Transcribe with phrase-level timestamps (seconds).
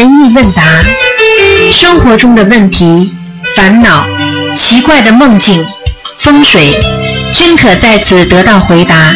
[0.00, 0.62] 疑问答，
[1.72, 3.12] 生活中的问题、
[3.56, 4.06] 烦恼、
[4.56, 5.64] 奇怪的梦境、
[6.20, 6.80] 风水，
[7.34, 9.12] 均可在此得到回答。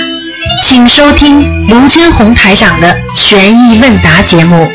[0.65, 4.71] 请收听卢军红台长的悬疑问答节目。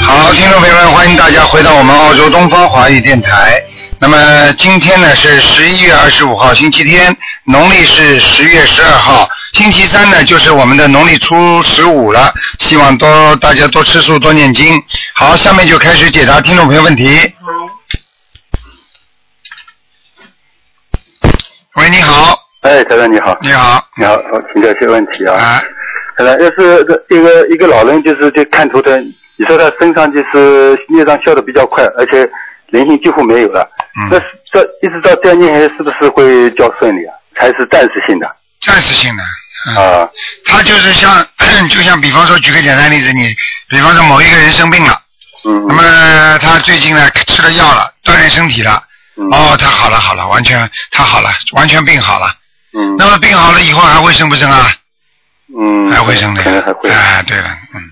[0.00, 3.62] 好，听众朋友们，欢迎大家回到我们澳洲东方华语电台。
[3.98, 12.32] 那么今天呢是十一月二十五号，星期天，农历是十月十二号，星期三呢就是我们的农历初十五了。
[12.58, 14.82] 希望多大家多吃素，多念经。
[15.14, 17.20] 好，下面就开始解答听众朋友问题。
[21.76, 25.34] 喂，你好，哎，台长你好，你好，你好，我请教一些问题啊。
[25.34, 25.62] 啊，
[26.16, 28.98] 台长，要是这一个一个老人，就是就看图腾，
[29.36, 32.28] 你说他身上就是孽障消的比较快，而且
[32.68, 33.68] 灵性几乎没有了，
[34.10, 37.14] 那嗯，这一直到这样念下去，是不是会较顺利啊？
[37.34, 38.36] 还是暂时性的？
[38.60, 39.22] 暂时性的。
[39.68, 40.08] 嗯啊，
[40.44, 41.26] 他就是像，
[41.70, 43.34] 就像比方说，举个简单例子，你
[43.68, 45.00] 比方说某一个人生病了，
[45.44, 45.66] 嗯。
[45.68, 48.82] 那么他最近呢吃了药了，锻炼身体了，
[49.16, 49.24] 嗯。
[49.30, 52.26] 哦，他好了好了，完全他好了，完全病好了。
[52.76, 52.96] 嗯。
[52.98, 54.72] 那么病好了以后还会生不生啊？
[55.56, 56.88] 嗯，还会生的可能还会。
[56.90, 57.44] 哎，对了，
[57.74, 57.82] 嗯，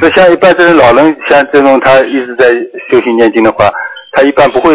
[0.00, 2.46] 那像一般这种老人，像这种他一直在
[2.90, 3.70] 修行念经的话，
[4.12, 4.72] 他一般不会，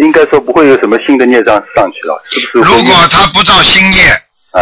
[0.00, 2.70] 应该说不会有什么新的孽障上去了，是不是？
[2.70, 4.18] 如果他不造新业，啊，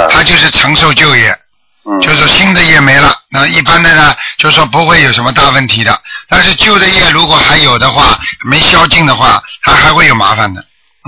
[0.08, 1.36] 他就是承受旧业，
[1.84, 3.14] 嗯就是新的业没了。
[3.30, 5.96] 那一般的呢，就是说不会有什么大问题的。
[6.28, 10.62] 但是旧的业如果还有的话，没消尽的话，他还会有麻烦的。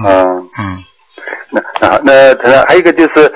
[0.06, 0.24] 嗯。
[0.58, 0.84] 嗯，
[1.50, 3.32] 那啊，那当然还有一个就是，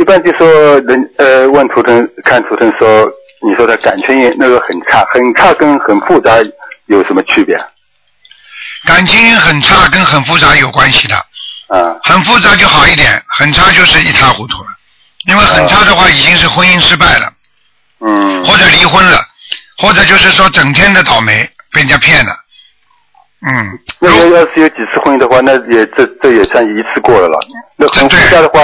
[0.00, 0.46] 一般就说
[0.80, 3.06] 人呃问图腾看图腾说，
[3.46, 6.36] 你说的感情那个很差，很差跟很复杂
[6.86, 7.58] 有什么区别？
[8.84, 11.14] 感情很差跟很复杂有关系的。
[11.68, 14.68] 啊很复杂就好一点，很差就是一塌糊涂了。
[15.26, 17.32] 因为很差的话，已经是婚姻失败了，
[18.00, 19.18] 嗯或者离婚了，
[19.78, 22.32] 或者就是说整天的倒霉，被人家骗了。
[23.44, 27.38] 嗯，那要是有几次婚姻的话，那也这这也算一次过了了。
[27.76, 28.60] 那很对复杂的话，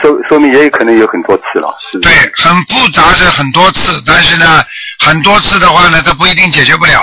[0.00, 4.64] 说说明也有可能有很多次了，是对？，很复杂是很多次，但是呢，
[4.98, 7.00] 很多次的话呢，它不一定解决不了。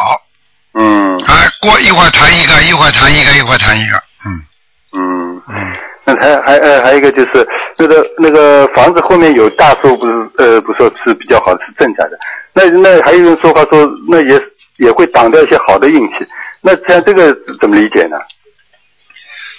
[0.74, 3.98] 嗯啊，过一会儿谈一个，一会儿谈一个，一会儿谈一个。
[4.26, 4.46] 嗯
[4.94, 5.42] 嗯。
[5.50, 5.78] 嗯，
[6.10, 7.48] 那还还呃还有一个就是
[7.78, 12.18] 那个那个房子后面有大树，不是呃不说是比较好，是正常的。
[12.54, 14.42] 那那还有人说话说，那也
[14.78, 16.28] 也会挡掉一些好的运气。
[16.62, 18.18] 那像这个怎么理解呢？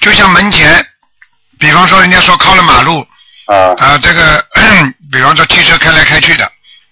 [0.00, 0.84] 就像门前，
[1.58, 3.06] 比方说人家说靠了马路
[3.46, 4.44] 啊，啊，这个
[5.12, 6.44] 比方说汽车开来开去的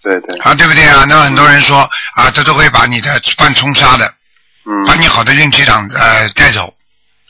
[0.03, 1.05] 对对，啊，对不对啊？
[1.09, 1.79] 那很多人说
[2.15, 4.07] 啊，这都会把你的犯冲杀的，
[4.87, 6.73] 把嗯你好的运气挡呃带走。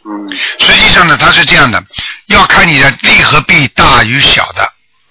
[0.08, 1.82] 嗯实际上呢，它是这样的，
[2.26, 4.62] 要看你的利和弊大与小的。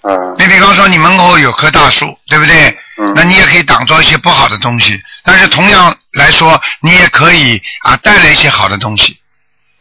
[0.02, 2.76] 嗯你比方说，你门口有棵大树，对不对？
[3.00, 9.16] 嗯那你也可以挡住一些不好的东西，但是同样来说，你也可以啊带来一些好的东西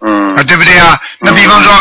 [0.06, 1.00] 嗯啊，对不对啊？
[1.20, 1.74] 那比方说，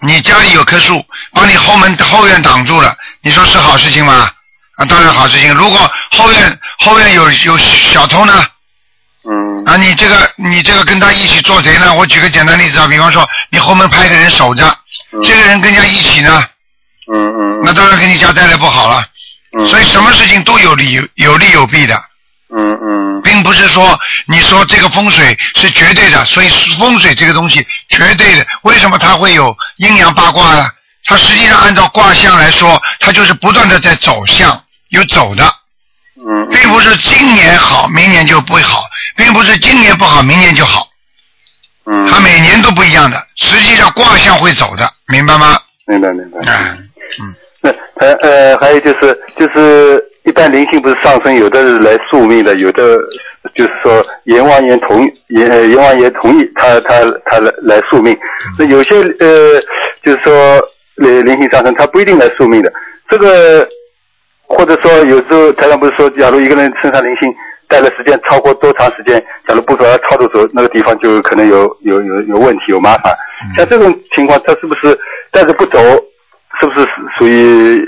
[0.00, 1.02] 你家里有棵树，
[1.32, 4.30] 把你后门后院挡住了，你说是好事情吗？
[4.76, 5.54] 啊，当然好事情。
[5.54, 8.44] 如果后院后院有有小偷呢？
[9.64, 11.94] 嗯啊，你这个你这个跟他一起做贼呢？
[11.94, 14.76] 我举个简单例子啊，比方说你后门派个人守着，
[15.22, 16.44] 这个人跟人家一起呢，
[17.12, 19.04] 嗯嗯那当然给你家带来不好了。
[19.58, 21.94] 嗯，所以什么事情都有利有利有弊的，
[22.54, 23.22] 嗯嗯。
[23.22, 26.48] 并不是说你说这个风水是绝对的，所以
[26.78, 30.68] 风水这个东西绝对的，为什么它会有阴阳八卦呢？
[31.04, 35.44] 它实际上按照卦象来说，它就是不断的在走向，有走的，
[36.26, 38.82] 嗯并不是今年好，明年就不会好，
[39.16, 40.86] 并不是今年不好，明年就好，
[41.86, 43.16] 嗯，它每年都不一样的。
[43.36, 45.58] 实际上卦象会走的，明白吗？
[45.86, 46.38] 明白明白。
[46.40, 46.88] 嗯
[47.20, 52.96] 嗯，那呃呃，还有就是就是一般灵性不是上升，有的是来宿命的，有的
[53.54, 58.16] 就是说阎王爷同阎呃阎王爷同意他他他来来宿命。
[58.58, 59.60] 那有些呃
[60.02, 60.32] 就是说
[61.02, 62.72] 呃灵性上升，他不一定来宿命的。
[63.10, 63.68] 这个
[64.46, 67.28] 或者说有时候台上不是说，假如一个人身上灵性
[67.72, 73.16] 待的时间超过多长时间，假如不走，要超度走，那个地方就可能有有有有问题有麻烦。
[73.56, 74.98] 像这种情况，他是不是
[75.32, 75.78] 带着不走，
[76.60, 76.86] 是不是
[77.18, 77.82] 属于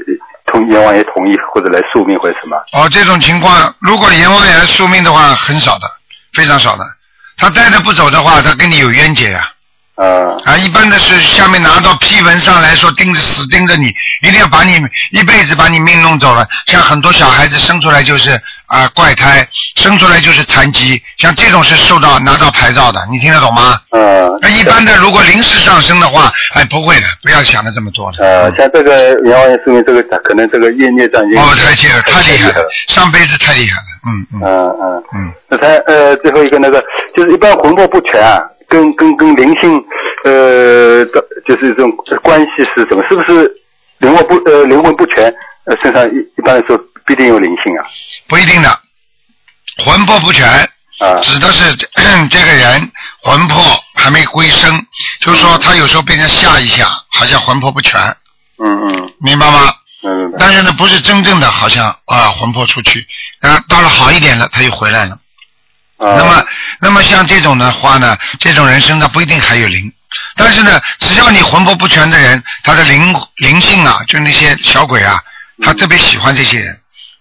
[0.46, 2.56] 同阎王爷同意或者来宿命或者什么？
[2.72, 5.86] 哦，这种情况，如果阎王爷来宿命的话，很少的，
[6.32, 6.84] 非常少的。
[7.36, 9.53] 他带着不走的话，他跟你有冤结呀、啊
[9.96, 10.56] 啊。
[10.56, 13.88] 一般的是下面拿到批文上来说，盯着死盯着你，
[14.22, 14.80] 一定要把你
[15.10, 16.46] 一辈子把你命弄走了。
[16.66, 19.46] 像很多小孩子生出来就是啊、怪胎，
[19.76, 23.78] 生出来就是残疾，像这种是受到拿到牌照的，你听得懂吗？
[23.90, 24.00] 啊。
[24.40, 28.24] 那一般的如果临时上升的话，哎，不会的，不要想的这么多的。
[28.24, 35.04] 呃，像这个阎王爷宿命，这个可能这个业孽障已经哦，太厉害了，太厉害了，上辈子太厉害了，嗯嗯嗯嗯。
[35.14, 36.82] 嗯，那他呃最后一个那个
[37.14, 38.42] 就是一般魂魄不全啊，
[38.74, 39.72] 跟跟跟灵性
[40.24, 41.90] 呃的就是这种
[42.22, 43.04] 关系是什么？
[43.08, 43.48] 是不是
[43.98, 45.32] 灵魂不呃灵魂不全
[45.64, 46.76] 呃身上一一般来说
[47.06, 47.86] 必定有灵性啊？
[48.26, 48.68] 不一定的，
[49.84, 50.48] 魂魄不全，
[50.98, 51.86] 啊指的是这
[52.30, 52.90] 这个人
[53.22, 53.62] 魂魄
[53.94, 54.84] 还没归生，
[55.20, 56.86] 就是说他有时候被人吓一下，
[57.16, 58.00] 好像魂魄不全，
[58.58, 59.72] 嗯嗯明白吗？
[60.02, 63.06] 嗯明白但是呢，不是真正的好像啊魂魄出去，
[63.40, 65.16] 啊到了好一点了，他又回来了。
[65.98, 66.44] 啊那么，
[66.80, 69.92] 那么像这种的话呢，这种人身上不一定还有灵，
[70.36, 75.18] 但是呢，只要你魂魄不全的人，他的灵灵性啊，就那些小鬼啊，
[75.62, 76.76] 他特别喜欢这些人，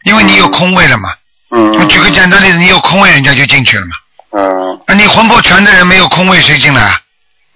[0.06, 1.10] 因为你有空位了嘛。
[1.56, 3.92] 嗯我举个简单例子，你有空位，人家就进去了嘛。
[4.36, 7.00] 嗯那你魂魄全的人没有空位，谁进来啊？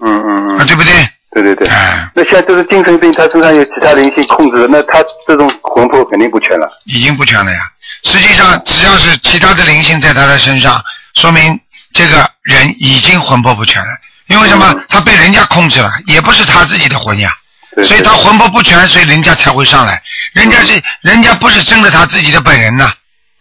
[0.06, 0.94] 嗯嗯啊，嗯对不对？
[1.32, 1.68] 对对对。
[1.68, 6.70] 哎，那像这是精神病，他身上有其他灵性控制的，那他这种魂魄肯定不全了。
[6.86, 7.60] 已经不全了呀。
[8.04, 10.80] 实际上，只要是其他的灵性在他的身上，
[11.18, 11.60] 说明
[11.94, 13.90] 这个人已经魂魄不全了。
[14.28, 14.86] 因为什么嗯？
[14.90, 17.32] 他被人家控制了，也不是他自己的魂呀。
[17.76, 20.02] 对所以他魂魄不全，所以人家才会上来。
[20.34, 22.92] 人家是人家不是真的他自己的本人呐，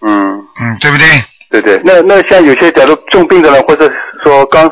[0.07, 1.07] 嗯，嗯，对不对？
[1.51, 1.81] 对对。
[1.85, 3.91] 那那像有些假如重病的人，或者
[4.23, 4.71] 说刚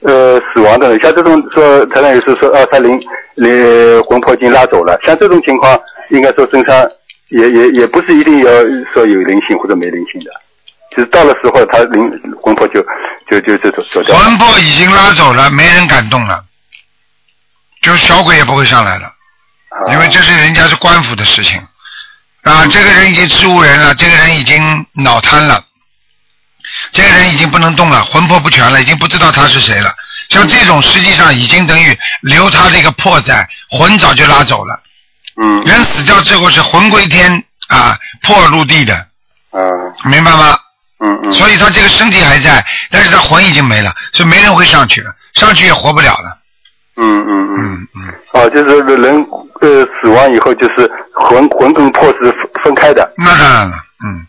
[0.00, 3.00] 呃死亡的人，像这种说，他那有时候说啊，他灵
[3.36, 5.78] 灵魂魄已经拉走了，像这种情况，
[6.10, 6.84] 应该说身上
[7.28, 8.50] 也也也不是一定要
[8.92, 10.30] 说有灵性或者没灵性的，
[10.94, 12.02] 就是到了时候，他灵
[12.42, 12.84] 魂魄就
[13.30, 14.24] 就就就走走掉了。
[14.24, 16.44] 魂魄已经拉走了，没人敢动了，
[17.80, 19.06] 就小鬼也不会上来了。
[19.06, 21.58] 啊因为这是人家是官府的事情
[22.42, 25.64] 啊，这个人已经植物人了，这个人已经脑瘫了，
[26.92, 29.90] 这个人已经不能动了，魂魄不全了，已经不知道他是谁了。
[30.28, 34.82] 像这种实际上已经等于留他这个魄在，魂早就拉走了。
[35.40, 39.58] 嗯人死掉之后是魂归天啊，魄入地的，啊
[40.04, 40.58] 明白吗？
[41.02, 41.30] 嗯嗯。
[41.30, 46.38] 所以他这个身体还在，但是他魂已经没了，所以没人会上去了，上去也活不了了。
[46.96, 47.56] 嗯嗯嗯。
[47.56, 49.26] 嗯嗯，哦，就是人
[49.60, 53.12] 呃死亡以后，就是魂魂跟魄是分分开的。
[53.16, 54.26] 那当然了，嗯。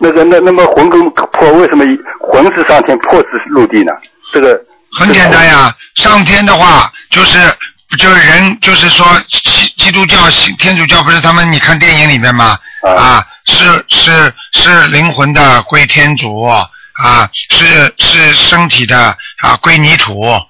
[0.00, 1.84] 那个那那么魂跟魄为什么
[2.20, 3.92] 魂是上天，魄是陆地呢？
[4.32, 4.60] 这个
[4.98, 7.38] 很简单呀，上天的话就是
[7.98, 9.40] 就是人，就是说基
[9.76, 11.50] 基督教、西天主教不是他们？
[11.52, 16.68] 你看电影里面嘛，啊啊，是是是灵魂的归天主啊，
[17.50, 20.40] 是是身体的啊归泥土啊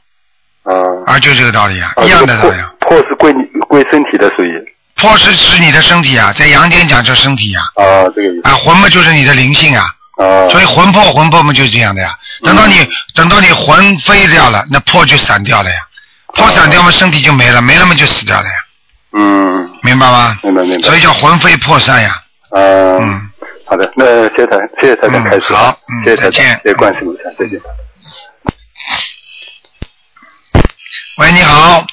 [1.06, 2.70] 啊，就这个道理啊，啊一样的道理啊。
[2.80, 4.52] 魄魄是归你归身体的，属于
[4.94, 9.84] 魄是指你的身体啊，在阳间讲叫身体呀，啊这个意思啊，魂嘛就是你的灵性啊，
[10.18, 10.48] 啊。
[10.50, 12.14] 所以魂魄魂魄嘛就是这样的呀。
[12.44, 15.76] 等到你嗯等到你魂飞掉了，那魄就散掉了呀，
[16.34, 18.55] 魄散掉嘛，身体就没了，没了嘛就死掉了呀。
[19.12, 20.38] 嗯，明白吗？
[20.43, 20.87] 明白明白。
[20.88, 22.11] 所以叫魂飞魄散呀。
[22.50, 22.58] 啊，
[23.00, 23.31] 嗯，
[23.67, 27.61] 好的，那谢谢台，谢谢台长嗯开始，好嗯谢谢谢谢观世音菩萨，再见。
[31.19, 31.84] 喂，你好。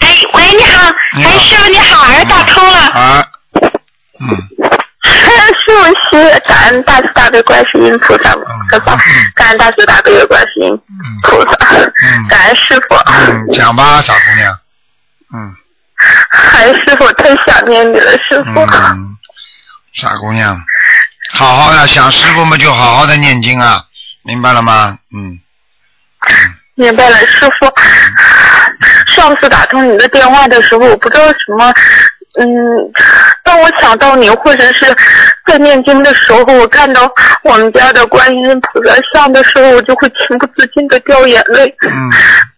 [0.00, 3.26] 哎，喂，你好，你好哎，师傅你好，儿打通了，啊。
[4.20, 4.48] 嗯
[5.10, 8.34] 师傅是感恩大慈大悲观世音菩萨
[9.34, 14.52] 感恩大慈大悲观世音嗯菩萨嗯，感恩师傅，嗯，讲吧，傻姑娘。
[15.32, 15.54] 嗯
[16.54, 18.60] 哎，师傅太想念你了，师傅。
[18.60, 19.16] 嗯，
[19.92, 20.58] 傻姑娘，
[21.32, 23.84] 好好的想师傅们就好好的念经啊，
[24.22, 24.98] 明白了吗？
[25.14, 25.38] 嗯
[26.74, 27.72] 明白了，师傅。
[29.06, 31.74] 上次打通你的电话的时候，我不知道什么，
[32.38, 32.46] 嗯，
[33.42, 34.86] 当我想到你，或者是
[35.46, 37.10] 在念经的时候，我看到
[37.42, 41.66] 我们家的观音菩萨像的时候，我就会情不自禁的掉眼泪。
[41.82, 42.10] 嗯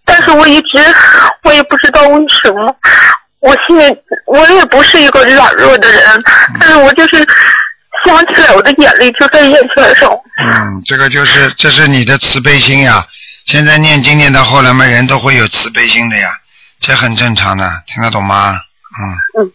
[0.05, 0.79] 但是我一直，
[1.45, 2.76] 我也不知道为什么，
[3.41, 6.02] 我心里我也不是一个软弱的人，
[6.61, 7.25] 但是我就是
[8.05, 10.11] 想起来，我的眼泪就在眼圈上。
[10.45, 13.07] 嗯，这个就是这是你的慈悲心呀。
[13.47, 16.29] 现在念经念到后来嘛，人都会有慈悲心的呀，
[16.81, 18.57] 这很正常的，听得懂吗？
[19.38, 19.45] 嗯。
[19.45, 19.52] 嗯。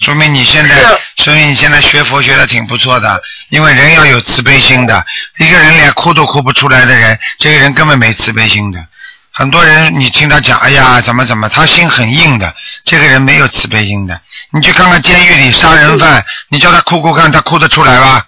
[0.00, 0.76] 说明你现在，
[1.18, 5.04] 说明你现在学佛学的挺不错的，因为人要有慈悲心的。
[5.38, 8.84] 一个人连哭都哭不出来的人，这个人根本没慈悲心的。
[9.32, 12.54] 很多人你听他讲，哎呀，怎么怎么，他心很硬的，
[12.84, 14.20] 这个人没有慈悲心的。
[14.52, 18.26] 你去看看监狱里杀人犯，你叫他哭哭看，他哭得出来吧？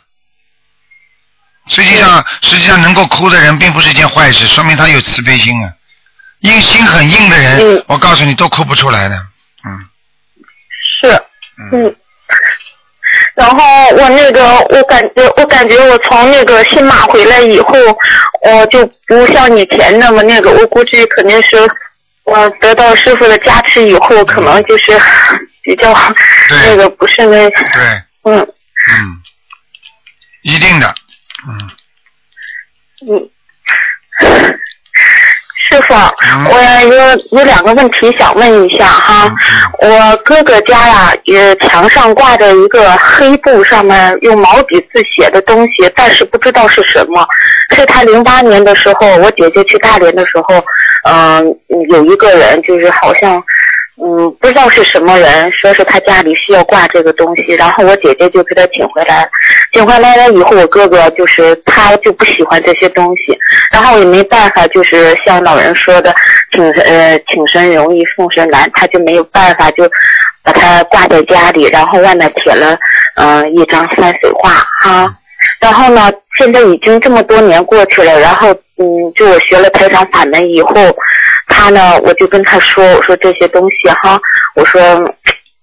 [1.66, 5.72] 实际上，实际上能够哭的人并不是一件坏事，说明他有慈悲心啊。
[6.40, 9.26] 因心很硬的人，嗯我告诉你都哭不出来的。
[11.70, 11.96] 嗯。
[13.34, 17.72] 然后我那个，我感觉，我感觉我从那个新马回来以后，
[18.42, 21.56] 我就不像以前那么那个，我估计肯定是
[22.24, 24.92] 我得到师傅的加持以后，可能就是
[25.62, 25.94] 比较
[26.50, 29.22] 那个不是那，对，嗯，嗯，
[30.42, 30.94] 一定的，
[31.48, 31.70] 嗯，
[33.08, 33.30] 嗯，
[35.72, 39.32] 师傅，我有有两个问题想问一下哈。
[39.80, 47.26] 我哥哥家呀，也墙上挂着一个黑布，上面用毛笔字写的东西，但是不知道是什么。
[47.74, 50.62] 是他零八年的时候，我姐姐去大连的时候，
[51.08, 51.42] 嗯，
[51.90, 53.42] 有一个人就是好像。
[54.04, 59.28] 嗯，不知道是什么人，说是他家里需要挂这个东西，然后我姐姐就给他请回来，
[59.72, 63.38] 请回来了以后，我哥哥就是他就不喜欢这些东西，
[63.72, 66.12] 然后也没办法，就是像老人说的，
[66.50, 69.88] 请呃请神容易送神难，他就没有办法，就
[70.42, 72.76] 把它挂在家里，然后外面贴了
[73.16, 73.42] 嗯。
[73.54, 74.50] 一张山水画
[74.82, 75.14] 哈，
[75.60, 80.74] 然后呢，现在已经这么多年过去了，然后嗯，就我学了台长法门以后。
[81.48, 84.18] 他呢，我就跟他说，我说这些东西哈，
[84.54, 84.80] 我说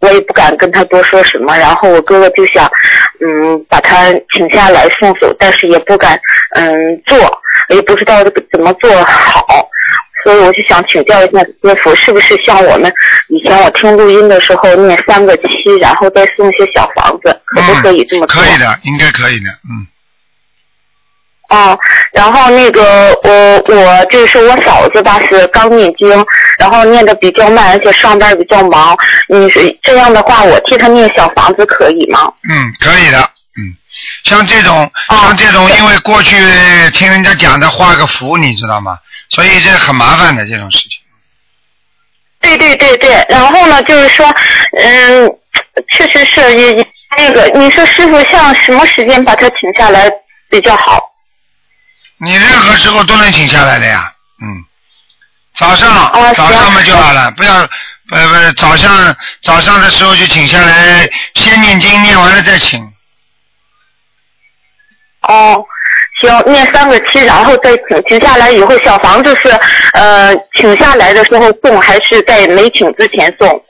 [0.02, 1.58] 我也不敢跟他多说什么。
[1.58, 2.70] 然后我哥哥就想，
[3.22, 6.20] 嗯，把他请下来送走，但是也不敢
[6.56, 7.18] 嗯做，
[7.70, 9.68] 也不知道怎么做好。
[10.24, 12.92] 所以我就想请教一下师傅，是不是像我们
[13.30, 15.50] 以前我听录音的时候念三个七，
[15.80, 18.42] 然后再送一些小房子，可不可以这么做？
[18.42, 19.88] 可以的，应该可以的，嗯。
[21.50, 21.76] 哦，
[22.14, 26.08] 然后那个我我就是我嫂子吧，是刚念经，
[26.60, 28.96] 然后念的比较慢，而且上班比较忙。
[29.28, 32.32] 你是这样的话，我替她念小房子可以吗？
[32.48, 33.18] 嗯，可以的。
[34.26, 36.36] 嗯，像这种像这种，因为过去
[36.92, 38.98] 听人家讲的画个符，你知道吗？
[39.30, 41.00] 所以这很麻烦的这种事情。
[42.42, 44.26] 对对对对，然后呢，就是说，
[44.78, 45.30] 嗯，
[45.92, 46.88] 确实是也
[47.18, 50.10] 那个，你说师傅像什么时间把他请下来
[50.50, 51.04] 比较好？
[52.18, 54.64] 你任何时候都能请下来的呀，嗯，
[55.56, 57.68] 早上早上嘛就好了，不要
[58.08, 62.82] 不不早上早上的时候就请下来，先念经念完了再请。
[65.22, 65.64] 哦，
[66.22, 69.50] 行，念三个七，然后再请，请下来以后，小房子是
[69.94, 73.64] 呃请下来的时候送，还是在没请之前送？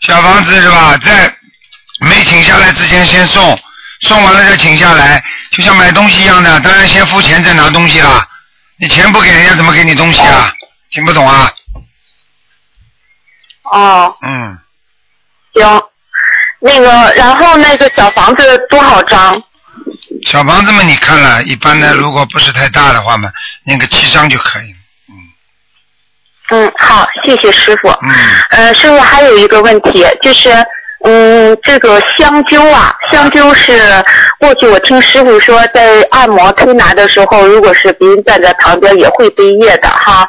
[0.00, 0.96] 小房子是吧？
[0.98, 1.32] 在
[2.00, 3.58] 没请下来之前先送，
[4.00, 5.22] 送完了再请下来。
[5.50, 8.26] 就像买东西一样的，当然先付钱再拿东西啦。
[8.78, 10.52] 你钱不给人家，怎么给你东西啊？
[10.90, 11.52] 听不懂啊？
[13.64, 14.16] 哦。
[14.22, 14.58] 嗯。
[15.54, 15.82] 行，
[16.60, 19.40] 那个，然后那个小房子多少张？
[20.24, 23.30] 小房子嘛，你看了，一般呢，如果不是太大的话嘛，
[23.64, 24.74] 那个七张就可以。
[25.08, 25.14] 嗯。
[26.50, 27.88] 嗯，好，谢谢师傅。
[27.88, 28.10] 嗯。
[28.50, 30.50] 呃，师傅还有一个问题，就是。
[31.06, 34.02] 嗯，这个香灸啊，香灸是
[34.40, 40.26] 过去我听师傅说，在按摩推拿的时候，如果是别人站在旁边也会背业的哈。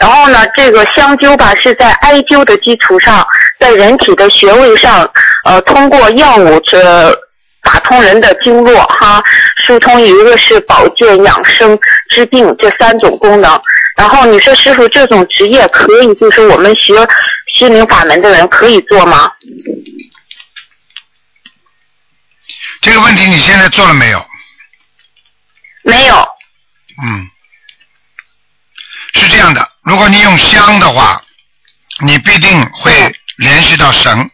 [0.00, 3.24] 然后呢，这个香灸吧是在艾灸的基础上，
[3.60, 5.08] 在人体的穴位上，
[5.44, 7.16] 呃，通过药物这
[7.66, 9.20] 打通人的经络哈，
[9.66, 11.76] 疏通一个是保健养生
[12.08, 13.60] 治病这三种功能。
[13.96, 16.94] 然后你说师傅这种职业可以，就是我们学
[17.54, 19.32] 心灵法门的人可以做吗？
[22.80, 24.24] 这个问题你现在做了没有？
[25.82, 26.14] 没有。
[27.02, 27.28] 嗯，
[29.14, 31.20] 是这样的，如果你用香的话，
[32.04, 34.30] 你必定会联系到神，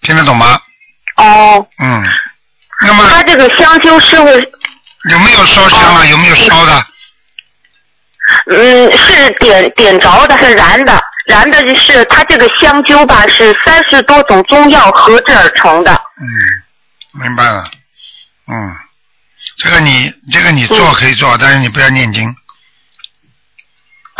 [0.00, 0.62] 听得懂吗？
[1.20, 1.66] 哦。
[1.78, 2.04] 嗯。
[2.86, 3.08] 那么。
[3.10, 4.26] 他这个香灸师傅。
[5.10, 6.04] 有没有烧香啊？
[6.06, 6.86] 有没有烧的？
[8.50, 15.92] 嗯，是点点着的，是燃的，燃的是他这个香灸吧，是三十多种中药合制而成的。
[15.92, 16.26] 嗯。
[17.12, 17.64] 明白了，
[18.46, 18.76] 嗯，
[19.56, 22.36] 这个你这个你做可以做，但是你不要念经。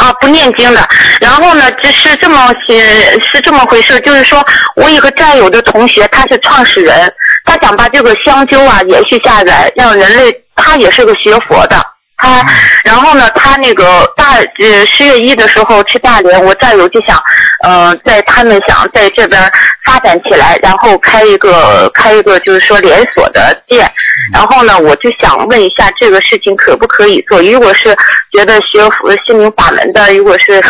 [0.00, 0.88] 啊，不念经的。
[1.20, 2.80] 然后呢，这是这么是
[3.20, 4.42] 是这么回事，就是说
[4.76, 7.12] 我一个战友的同学，他是创始人，
[7.44, 11.76] 他想把这个香灸啊延续下来，让人类，他也是个学佛的。
[12.20, 12.44] 他，
[12.84, 17.20] 然后呢，他那个大呃十月一的时候去大连，我战友就想，
[17.62, 19.50] 呃，在他们想在这边
[19.84, 23.90] 发展起来，然后开一个开一个就是说连锁的店，
[24.32, 27.40] 然后呢，我就想问一下这个事情可不可以做？
[27.42, 27.96] 如果是
[28.32, 28.78] 觉得学
[29.26, 30.60] 心灵法门的，如果是，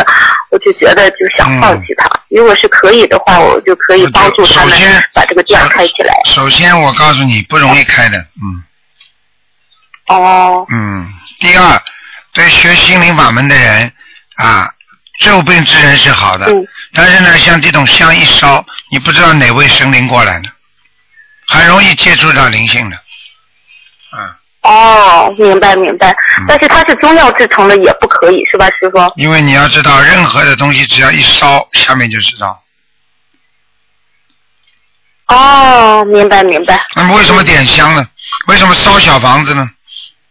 [0.50, 2.08] 我就觉得就想放弃他。
[2.28, 4.78] 如果是可以的话，我就可以帮助他们
[5.14, 6.14] 把这个店开起来。
[6.26, 8.62] 首先，我告诉你不容易开的，嗯。
[10.08, 10.66] 哦。
[10.70, 11.82] 嗯，第二，
[12.32, 13.92] 对学心灵法门的人
[14.36, 14.70] 啊，
[15.20, 16.46] 救病之人是好的。
[16.46, 16.66] 嗯。
[16.92, 20.50] 但是呢，像这种香一烧，你不知道哪位神灵过来的，
[21.46, 22.96] 很容易接触到灵性的。
[24.10, 24.36] 啊。
[24.62, 26.14] 哦，明白明白。
[26.46, 28.98] 但是它是中药制成的，也不可以是吧，师傅？
[29.16, 32.62] 因为你要知道，任何的东西只要一烧，下面就知道。
[35.26, 36.00] 哦。
[36.00, 36.86] 哦，明白明白。
[36.94, 38.06] 那么为什么点香呢？
[38.46, 39.70] 为什么烧小房子呢？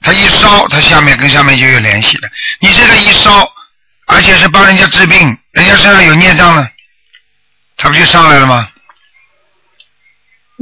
[0.02, 2.30] 它一烧，它下面跟下面就有联系了。
[2.60, 3.52] 你这个一烧，
[4.06, 6.70] 而且是帮人家治病，人家身上有孽障了，
[7.76, 8.70] 它不就上来了吗？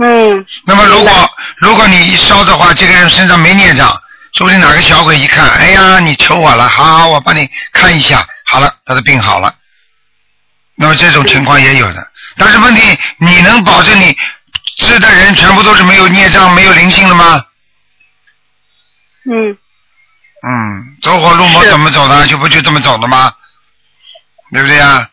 [0.01, 0.45] 嗯。
[0.65, 3.87] 那么如果如果你一烧的话，这个人身上没孽障，
[4.33, 9.53] 说不定哪个小鬼一看，哎呀，你求我了，好好，我帮你看一下，好了，他的病好了。
[10.77, 12.81] 那么这种情况也有的，但是问题，
[13.17, 14.17] 你能保证你
[14.77, 17.41] 治的人全部都是没有孽障、没有灵性的吗？
[19.31, 19.57] 嗯
[20.47, 22.25] 嗯，走火入魔怎么走的？
[22.27, 23.33] 就不就这么走的吗？
[24.51, 25.09] 对不对呀？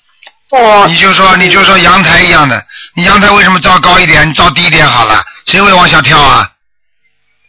[0.51, 2.63] 哦你就说你就说阳台一样的，
[2.95, 5.25] 你阳台为什么照高一点，你照低一点好了？
[5.47, 6.51] 谁会往下跳啊？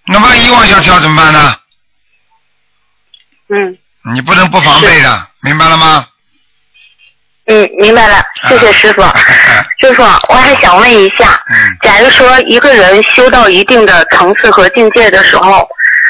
[0.06, 1.56] 那万一往下跳怎么办呢？
[3.50, 3.78] 嗯
[4.14, 6.08] 你不能不防备的，明白了吗？
[7.48, 9.02] 嗯，明白了，谢谢师傅。
[9.82, 15.68] 师傅，我还想问一下，嗯假如说一个人修到一定的层次和境界的时候，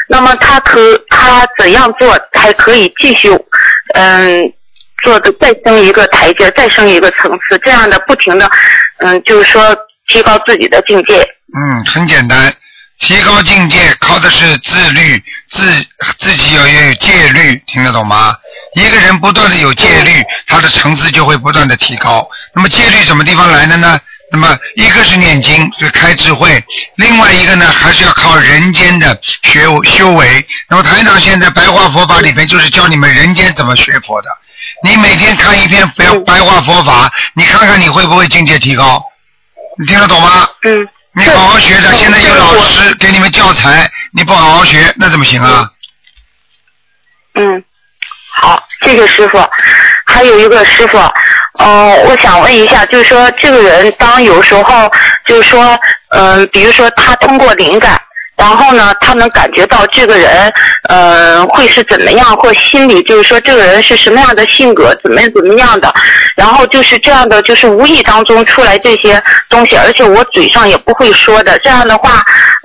[0.08, 3.30] 那么他可他怎样做才可以继续
[3.94, 4.52] 嗯
[5.02, 8.50] 做的再升一个台阶，再升一个层次，这样的不停的
[8.98, 9.76] 嗯就是说
[10.08, 11.20] 提高自己的境界。
[11.56, 12.52] 嗯，很简单，
[12.98, 15.62] 提高境界靠的是自律，自
[16.18, 18.36] 自己要有戒律，听得懂吗？
[18.74, 20.10] 一个人不断的有戒律，
[20.46, 22.28] 他的层次就会不断的提高。
[22.54, 23.98] 那么戒律什么地方来的呢？
[24.34, 26.60] 那么一个是念经，是开智慧；
[26.96, 30.44] 另外一个呢，还是要靠人间的学修为。
[30.68, 34.28] 那么台长现在白话佛法里边就是教你们人间怎么学佛的。
[34.82, 39.00] 你每天看一篇白白话佛法，你看看你会不会境界提高？
[39.78, 40.48] 你听得懂吗？
[40.64, 45.70] 嗯，你好好学着，现在有老师给你们教材，你不好好学，那怎么行啊？
[47.36, 47.62] 嗯，
[48.34, 49.38] 好，谢谢师傅。
[50.06, 50.98] 还有一个师傅，
[51.58, 54.90] 嗯、我想问一下，就是说这个人当有时候
[55.24, 55.78] 就是说，
[56.10, 58.00] 嗯、比如说他通过灵感。
[58.36, 60.52] 然后呢，他能感觉到这个人，
[60.88, 65.92] 呃，会是怎么样，或心里就是说这个人是什么样的性格，怎么怎么样的，
[66.36, 71.58] 然后就是这样的，就是无意当中出来这些东西，而且我嘴上也不会说的。
[71.58, 72.22] 这样的话，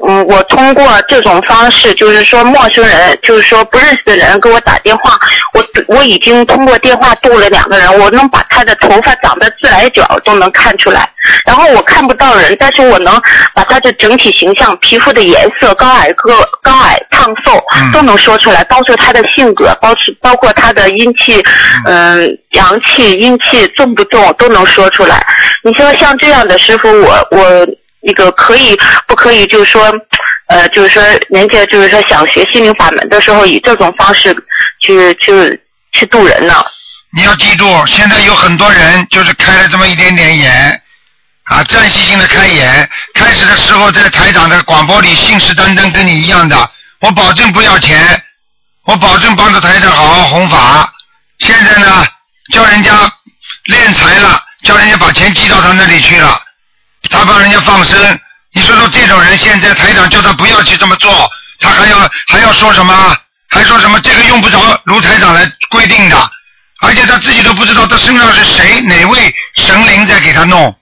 [0.08, 5.18] 嗯，我通过这种方式，就是说陌生人，就是说不认识的人给我打电话，
[5.54, 11.08] 我我已经通过电话度了两个人，我能把他的头发长的自来卷都能看出来，
[11.46, 13.22] 然后我看不到人，但是我能
[13.54, 21.44] 把他的整体形象、皮肤的颜色、高矮个、高矮胖瘦嗯都能说出来，包括他的性格，包括包括他的阴气，
[21.86, 25.26] 嗯、阳气、阴气重不重都能说出来。
[25.64, 27.68] 你说像这样的师傅，我我
[28.02, 29.46] 那个可以不可以？
[29.48, 29.92] 就是说，
[30.48, 34.34] 呃，就是说人家就是说想学心灵法门的时候，以这种方式
[34.82, 35.62] 去去
[35.92, 36.54] 去渡人呢？
[37.12, 40.82] 你要记住，现在有很多人就是开了这么一点点眼，
[41.50, 42.90] 啊，暂时性的开眼。
[43.16, 48.24] 开始的时候在台长的广播里信誓旦旦跟你一样的，我保证不要钱，
[48.86, 50.94] 我保证帮着台长好好弘法。
[51.40, 52.06] 现在呢，
[52.54, 52.92] 叫人家
[53.66, 56.40] 敛财了，叫人家把钱寄到他那里去了，
[57.10, 58.20] 他帮人家放生。
[58.54, 63.18] 你说说这种人，现在台长叫他不要去这么做，他还要还要说什么？
[63.52, 66.32] 还说什么这个用不着卢台长来规定的，
[66.82, 70.76] 而且他自己都不知道他身上是谁哪位神灵在给他弄，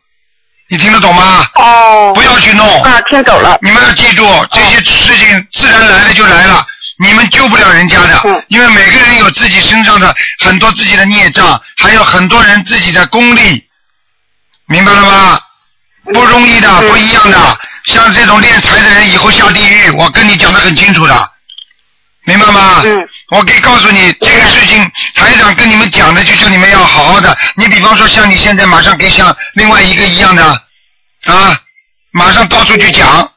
[0.69, 1.49] 你听得懂吗？
[1.55, 2.83] 哦不要去弄。
[2.83, 3.57] 啊，听懂了。
[3.61, 6.65] 你们要记住，这些事情自然来了就来了，
[6.99, 13.65] 你们救不了人家的嗯，因为每个人有自己身上的很多自己的孽障，还有很多人自己的功力，
[14.67, 15.39] 明白了吗？
[16.13, 17.59] 不容易的，嗯不一样的。
[17.85, 21.31] 像这种敛财的人，以后下地狱，我跟你讲的很清楚的，
[22.25, 22.81] 明白吗？
[22.83, 23.07] 嗯。
[23.29, 27.37] 我可以告诉你，这个事情台长跟你们讲的，就叫你们要好好的。
[27.55, 30.43] 你比方说，像你现在马上跟像另外一个一样的
[31.25, 31.59] 啊，
[32.11, 33.29] 马上到处去讲。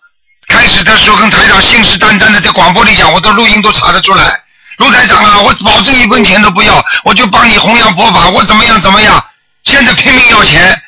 [0.48, 4.40] 开始的时候跟台长信誓旦旦的在广播里讲，我的录音都查得出来。
[4.79, 9.24] 陆台长啊，我保证一分钱都不要，我就帮你弘扬佛法，我怎么样怎么样。
[9.64, 10.81] 现在拼命要钱，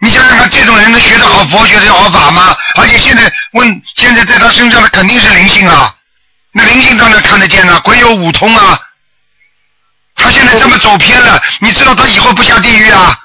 [0.00, 2.56] 你想想看，这种人能学得好佛学得好法吗？
[2.76, 5.94] 而且现在问，现在在他身上的肯定是灵性啊，
[6.56, 8.80] 那灵性当然看得见了，鬼有五通啊。
[10.14, 13.18] 他现在这么走偏了，你知道他以后不下地狱啊？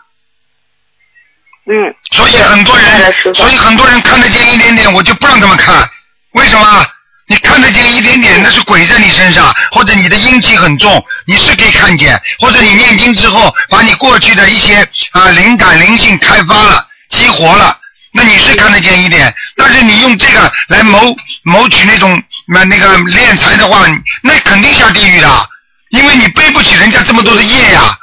[1.72, 1.96] 嗯。
[2.12, 5.88] 所以很多人所以很多人看得见一点点，我就不让他们看。
[6.32, 6.86] 为什么？
[7.28, 14.78] 你看得见一点点，那是鬼在你身上，或者你的阴气很重，你是可以看见，或者你念经之后，把你过去的一些
[15.12, 17.78] 啊灵感、灵性开发了、激活了，
[18.12, 19.34] 那你是看得见一点。
[19.56, 23.86] 但是你用这个来谋谋取那种那那个敛财的话，
[24.22, 25.50] 那肯定下地狱的，
[25.90, 27.98] 因为你背不起人家这么多的业呀，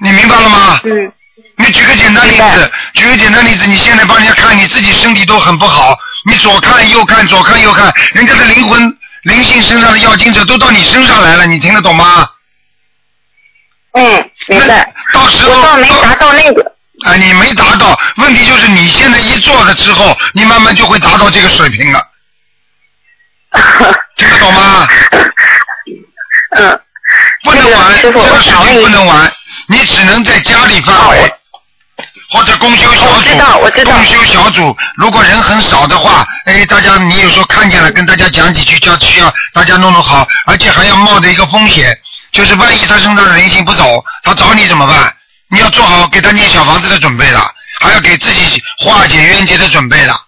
[0.00, 0.80] 你明白了吗？
[0.84, 1.12] 嗯
[1.58, 12.28] 你举个简单例子，举个简单例子，你现在帮人家看，你自己身体都很不好，你左看右看，左看右看，人家的灵魂、灵性身上的要精者都到你身上来了，你听得懂吗？
[13.92, 14.92] 嗯，明白。
[15.14, 16.75] 到时候我倒没达到那个。
[17.06, 22.00] 哎，你没达到，问题就是你现在一做了之后，你慢慢就会达到这个水平了。
[24.16, 24.88] 听得懂吗？
[26.58, 26.80] 嗯。
[27.44, 29.32] 不能玩，这个事情不能玩，
[29.68, 31.32] 你只能在家里范围，
[32.30, 33.38] 或者公修小组。
[33.84, 41.96] 公休小组，如果人很少的话，哎，大家你有时候看见了，跟大家讲几句，叫需要大家弄弄好，而且还要冒着一个风险，
[42.32, 45.14] 就是万一他身上的灵性不走，他找你怎么办？
[45.48, 47.48] 你要做好给他念小房子的准备了，
[47.80, 50.20] 还要给自己化解冤结的准备了。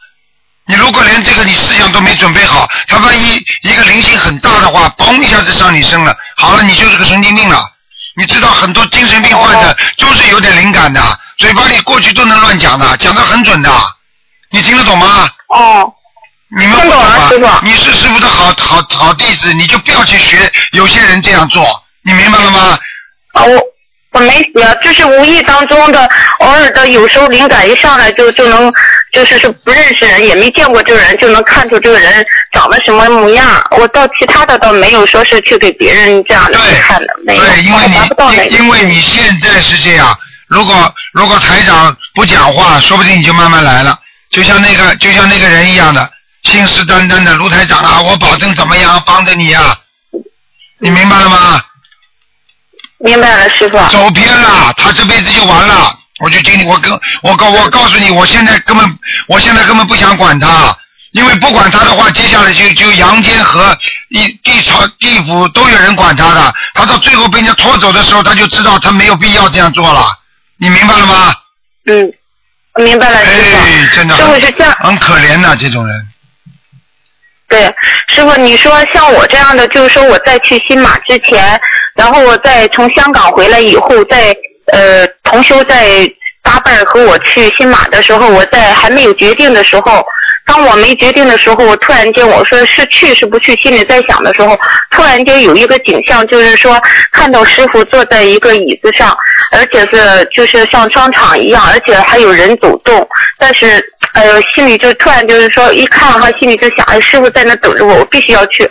[0.67, 7.65] 你如果连这个你思想都没准备好，他万一一个灵性很大的话，嘣一下子上你身了，好了，你就是个神经病了。
[8.17, 11.01] 你知道很多精神病患者就是有点灵感的，
[11.39, 13.71] 嘴巴里过去都能乱讲的，讲的很准的。
[14.51, 15.29] 你听得懂吗？
[15.49, 15.93] 哦。
[16.51, 17.61] 你们不懂吗？
[17.63, 21.65] 你是师傅的好好好弟子，你就不要去学有些人这样做，
[22.03, 22.79] 你明白了吗？
[23.35, 23.63] 啊我。
[24.19, 26.09] 我没写，就是无意当中的，
[26.41, 28.73] 偶尔的，有时候灵感一上来就就能，
[29.13, 33.65] 就是是不认识人，也没见过这个人，就能看出这个人长得什么模样。
[33.71, 43.97] 我到其他的倒没有说是去给别人这样去看的，没有，对，因为你因为你现在是这样，如果如果台长不讲话，说不定你就慢慢来了。
[44.31, 46.11] 就像那个就像那个人一样的，
[46.43, 49.79] 信誓旦旦的卢台长啊，我保证怎么样帮着你啊，
[50.81, 51.63] 你明白了吗？
[52.99, 53.79] 明白了，师傅。
[53.89, 55.95] 走偏了，他这辈子就完了。
[56.21, 60.77] 我就经历，我跟我告我告诉你，我现在根本，我现在根本不想管他，
[61.13, 63.73] 因为不管他的话，接下来就就阳间和
[64.11, 66.53] 地地朝地府都有人管他的。
[66.75, 70.13] 他到最后被人家拖走的时候，他就知道他没有必要这样做了。
[70.57, 71.33] 你明白了吗？
[71.87, 72.13] 嗯，
[72.85, 73.57] 明白了，师傅。
[73.57, 74.17] 哎，真的。
[74.17, 74.77] 师傅是这样。
[74.81, 76.09] 很可怜的这种人。
[77.49, 77.63] 对，
[78.09, 81.59] 师傅，你说像我这样的，就是说我在去新马之前，
[81.97, 84.37] 然后我在从香港回来以后，在
[84.73, 86.09] 呃同修在
[86.49, 90.03] 搭伴和我去新马的时候，我在还没有决定的时候，
[90.47, 94.59] 当我没决定的时候，我突然间我说是去是不去，心里在想的时候，
[94.91, 96.81] 突然间有一个景象，就是说
[97.13, 99.15] 看到师傅坐在一个椅子上，
[99.53, 103.07] 而且是就是像商场一样，而且还有人走动，
[103.39, 103.85] 但是。
[104.15, 108.69] 呃，心里就突然就是说，一看哈，心里就想，哎，师傅在那等着我，我必须要去。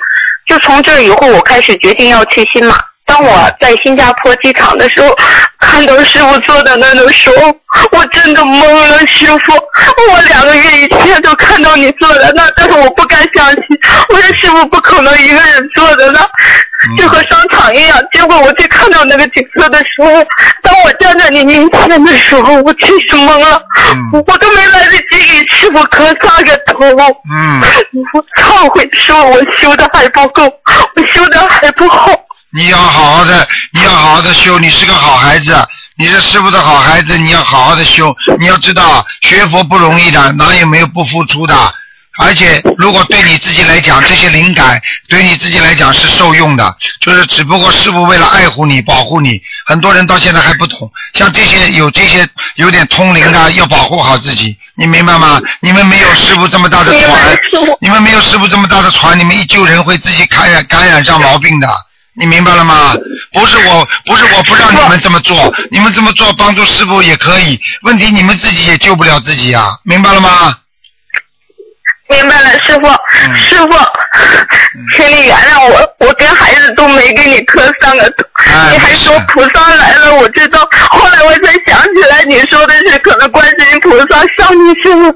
[0.47, 2.75] 就从这以后，我开始决定要去新马。
[3.07, 5.15] 当我在新加坡机场的时候，
[5.59, 7.47] 看到师傅坐在那的时候，
[7.93, 8.99] 我真的懵了。
[9.07, 9.53] 师傅，
[10.11, 13.63] 我两个月以前就看到你坐在那，但是我不敢相信，
[14.09, 16.19] 我说师傅不可能一个人坐在那，
[16.97, 17.97] 就和商场一样。
[18.11, 20.11] 结果我去看到那个景色的时候，
[20.61, 23.61] 当我站在你面前的时候，我真是懵了，
[24.27, 26.85] 我都没来得及给师傅磕三个头。
[27.31, 27.61] 嗯，
[28.13, 32.11] 我忏悔说，我修的还不够，我修的还不好。
[32.53, 34.57] 你要好好的，你要好好的修。
[34.59, 38.15] 你是个好孩子，你是师傅的好孩子，你要好好的修。
[38.39, 41.55] 你要知道，学佛不容易的，哪有没有不付出的？
[42.19, 50.91] 而且，如果对你自己来讲，这些灵感对你自己来讲是受用的，就是只不过师傅为了爱护你、保护你，很多人到现在还不懂。
[51.13, 55.39] 像这些有这些有点通灵的，要保护好自己，你明白吗？
[55.59, 57.37] 你们没有师傅这么大的船，
[57.81, 61.69] 你们没有师傅这么大的船，你们一救人会自己感染感染上毛病的。
[62.17, 62.95] 你明白了吗？
[63.31, 67.59] 不是我，不是我不让你们这么做，你们这么做帮助师傅也可以。
[67.83, 70.57] 问题你们自己也救不了自己啊，明白了吗？
[72.09, 72.87] 明白了，师傅，
[73.49, 73.75] 师傅，
[74.95, 78.23] 请你原谅我，我跟孩子都没给你磕三个头，
[78.71, 80.67] 你还说菩萨来了，我知道。
[80.89, 85.13] 后来我才想起来，你说的是可能观世音菩萨上你身了，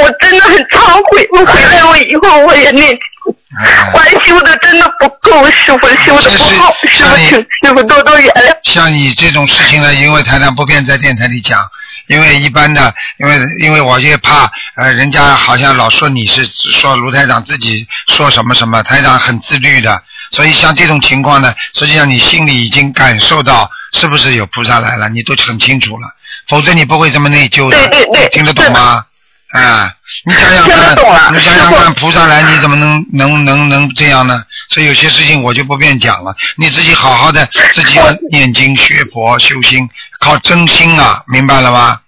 [0.00, 1.28] 我真的很忏悔。
[1.32, 2.96] 我回来我以后我也念。
[3.92, 8.56] 我修的真的不够，师傅修的不好，师傅请师傅多多原谅。
[8.64, 11.60] 像你这种事情呢，因为台长不便在电台里讲，
[12.06, 26.08] 因为一般的，因为因为我也怕，呃，人家好像老说你是说卢台长自己说什么什么，台长很自律的，所以像这种情况呢，实际上你心里已经感受到是不是有菩萨来了，你都很清楚了，
[26.48, 27.76] 否则你不会这么内疚的，
[28.30, 29.04] 听得懂吗？
[29.52, 29.92] 啊，
[30.24, 34.42] 你想想看，你想想看，菩萨来你怎么能能能能这样呢？
[34.70, 39.88] 所以有些事情我就不便讲了，你自己好好的，自己要念经学佛修心，
[40.20, 41.98] 靠真心啊，明白了吗？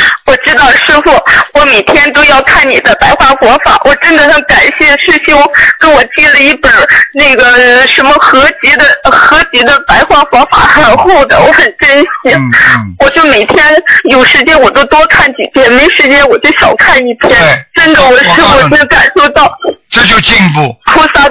[0.26, 1.10] 我知道师傅，
[1.54, 5.42] 我每天都要看你的白话佛法，我真的很感谢师兄
[5.80, 6.72] 给我寄了一本
[7.14, 12.34] 那个什么合集的合集的白话佛法，很厚的，我很珍惜。
[12.34, 13.64] 嗯嗯，我就每天
[14.10, 17.66] 有时间我都多看几遍，没时间我就少看一篇。
[17.74, 19.50] 真的，我师傅能感受到
[19.90, 20.74] 这就进步。
[20.86, 21.28] 菩萨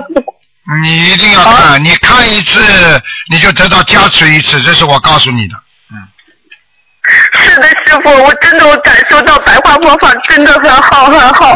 [0.84, 2.60] 你一定要看，你看一次
[3.32, 5.56] 你就得到加持一次，这是我告诉你的。
[7.34, 11.56] 是的，师傅，我真的我感受到白话佛法真的很好很好。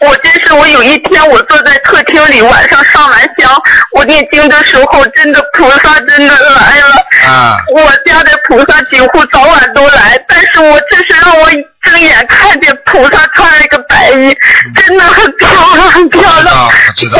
[0.00, 3.50] 我真是我有一天我坐在客厅里，晚上上完香，
[3.92, 6.94] 我念经的时候，真的菩萨真的来了。
[7.26, 7.56] 啊。
[7.74, 11.50] 我家的菩萨几乎早晚都来，但是我这是让我
[11.82, 14.36] 睁眼看见菩萨穿了一个白衣，
[14.76, 16.70] 真的很漂亮很漂亮。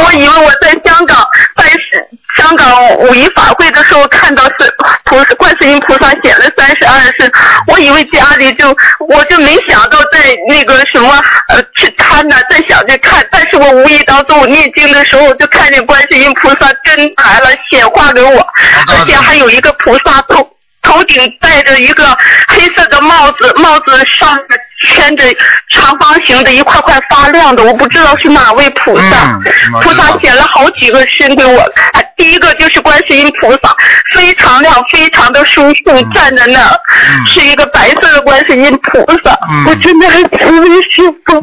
[0.04, 2.06] 我以为我在香港拜师。
[2.38, 4.72] 香港五一法会的时候看到是
[5.04, 7.30] 菩萨观世音菩萨显了三十二身，
[7.66, 8.68] 我以为家里就
[9.08, 18.40] 我就没想到在那个什么呃去看呢，在想着看，但是我无意当中我念经的时候就看见观世音菩萨真来了显化给我，
[18.86, 20.48] 而且还有一个菩萨头
[20.82, 22.16] 头顶戴着一个
[22.48, 24.44] 黑色的帽子，帽子上面
[24.86, 25.24] 圈着
[25.70, 29.38] 长方形的一块块发亮的，我不知道是哪位菩萨。
[29.82, 31.58] 菩萨显了好几个身给我
[31.92, 33.74] 看，第一个就是观世音菩萨，
[34.14, 36.80] 非常亮，非常的舒服，站在那儿，
[37.26, 39.36] 是一个白色的观世音菩萨。
[39.66, 41.40] 我真的很敬畏师傅，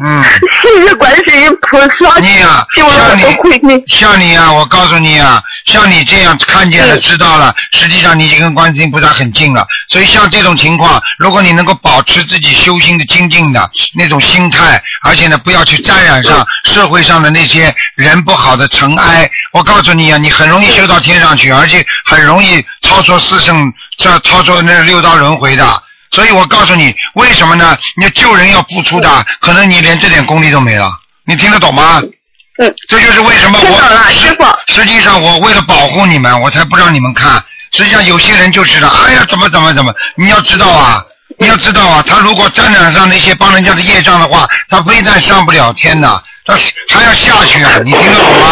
[0.62, 2.18] 谢谢观世音菩萨。
[2.20, 2.86] 你呀，像
[3.18, 9.66] 你，像你呀，我告诉你呀，像你这样看见了、知道了，实际上你已经跟观世音菩萨很近了。
[9.90, 13.26] 所以像这种情况，如果你能够保持自己修心的精。
[13.26, 19.28] 进的那种心态，而且呢，不要去沾染上社会上的那些人不好的尘埃。
[19.52, 25.82] 我告诉你啊，你很容易修到天上去，而且很容易超出四圣，这超出那六道轮回的。
[26.12, 27.76] 所以我告诉你，为什么呢？
[27.96, 30.88] 你救人要付出的，可能你连这点功力都没了。
[31.24, 32.00] 你听得懂吗？
[32.58, 32.74] 嗯。
[32.88, 34.44] 这就是为什么我师傅。
[34.72, 37.44] 实际上，我为了保护你们，我才不让你们看。
[37.72, 41.04] 实际上，有些人就知道，哎呀，怎么怎么怎么，你要知道啊。
[41.38, 46.54] 你要知道啊，他如果沾染上那些帮人家的业障的话，他非但上不了天呐，他
[46.88, 47.72] 还要下去啊！
[47.84, 48.46] 你听得懂吗？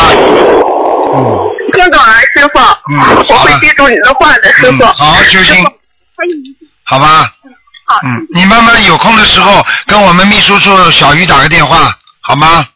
[1.15, 1.51] 嗯。
[1.73, 2.59] 听懂了，师傅。
[2.93, 4.85] 嗯，我会记住你的话的，师傅。
[4.85, 5.65] 好好修心。
[6.85, 7.33] 好吧。
[7.87, 7.99] 好。
[8.03, 12.67] 嗯，你慢慢有空的时候跟我们秘书处小鱼打个电话，好吗？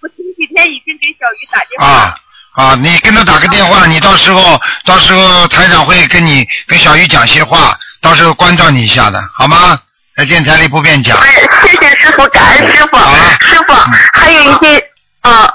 [0.00, 1.86] 我前几天已经给小鱼打电话。
[1.86, 2.14] 啊
[2.58, 2.76] 啊！
[2.82, 7.78] 你跟他打个电话，你到时候到时候台长会跟你跟小玉讲些话。
[8.00, 9.78] 到时候关照你一下的，好吗？
[10.16, 11.16] 在电台里不便讲。
[11.18, 12.96] 哎，谢谢师傅，感恩师傅。
[13.46, 13.74] 师傅，
[14.12, 14.82] 还有一件
[15.20, 15.48] 啊，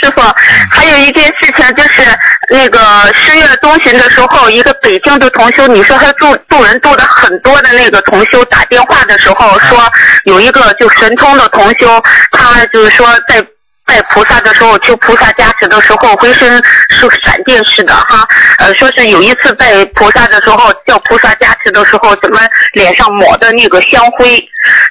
[0.00, 0.22] 师傅，
[0.68, 2.02] 还有一件事情就是
[2.50, 9.88] 那个十月中旬的时候，一个北京的同修，你说他住住人住的很多的那个同修打电话的时候说，
[10.24, 13.44] 有一个就神通的同修，他就是说在。
[13.86, 18.26] 拜菩萨的时候，求菩萨加持的时候，浑身是闪电似的哈。
[18.58, 22.40] 呃，说是有一次拜菩萨的时候，叫菩萨加持的时候，怎么
[22.72, 24.42] 脸上抹的那个香灰？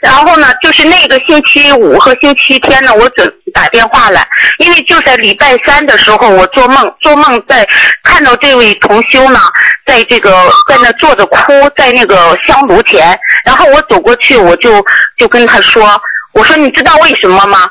[0.02, 4.26] 然后呢，就是那个星期五和星期天呢，我准打电话来，
[4.60, 7.68] 因为就在礼拜三的时候，我做梦，做梦在
[8.04, 9.40] 看到这位同修呢，
[9.86, 14.84] 在这个在那坐着哭，在那个香炉前，然后我走过去，我就
[15.18, 17.70] 就跟他说，我说你知道为什么吗？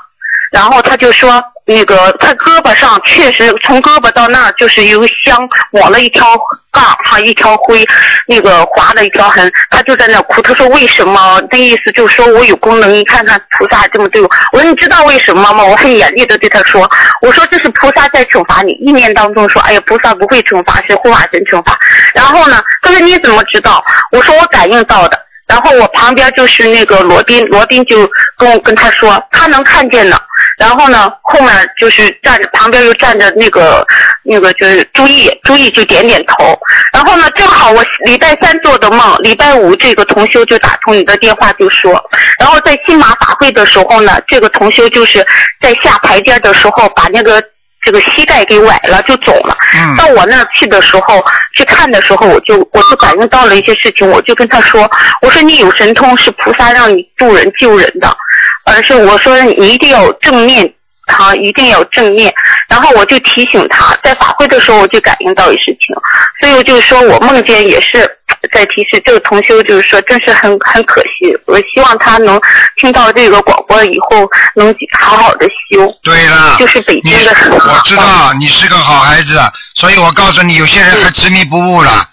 [0.55, 5.37] 然后他就说，那个他胳膊上确实从胳膊到那儿就是有香
[5.73, 6.25] 抹了一条
[6.71, 7.85] 杠哈，一条灰，
[8.29, 9.51] 那个划了一条痕。
[9.69, 11.43] 他就在那哭，他说为什么？
[11.51, 14.31] 那意思就是说我有功能，你看看菩萨这么对我。
[14.53, 15.65] 我说你知道为什么吗？
[15.65, 16.89] 我很严厉的对他说，
[17.21, 18.71] 我说这是菩萨在惩罚你。
[18.75, 21.77] 意念当中说，哎呀，菩萨不会惩罚，是护法神惩罚。
[22.15, 23.85] 然后呢，他说你怎么知道？
[24.13, 25.19] 我说我感应到的。
[25.47, 30.21] 然后我旁边就是那个罗宾，罗宾就跟我跟他说，他能看见的。
[30.59, 33.85] 然后呢，后面就是站着，旁边又站着那个
[34.23, 36.59] 那个就是朱毅，朱毅就点点头。
[36.93, 42.03] 然后呢，正好我礼拜三做的梦，礼拜五这个同修就打通你的电话就说，
[42.39, 45.25] 然后在新马法会的时候呢，这个同修就是
[45.61, 47.43] 在下台阶的时候把那个。
[47.85, 49.57] 这个膝盖给崴了，就走了。
[49.99, 58.17] 到我那儿去的时候，去看的时候，我就我就感应到了一些事情，我就跟他说：“我说你有神通，是菩萨让你助人救人的，
[58.65, 60.73] 而是我说你一定要正面，
[61.07, 62.33] 他一定要正面。”
[62.69, 65.95] 然后我就提醒他，在法会的时候我就感应到一事情，
[66.41, 68.11] 所以我就说我梦见也是。
[68.53, 71.35] 在提示这个同修，就是说，真是很很可惜。
[71.47, 72.39] 我希望他能
[72.77, 75.91] 听到这个广播以后，能好好的修。
[76.03, 77.35] 对了，就是北京的。
[77.51, 79.41] 我知道你是个好孩子，
[79.75, 82.07] 所以我告诉你，有些人还执迷不悟了。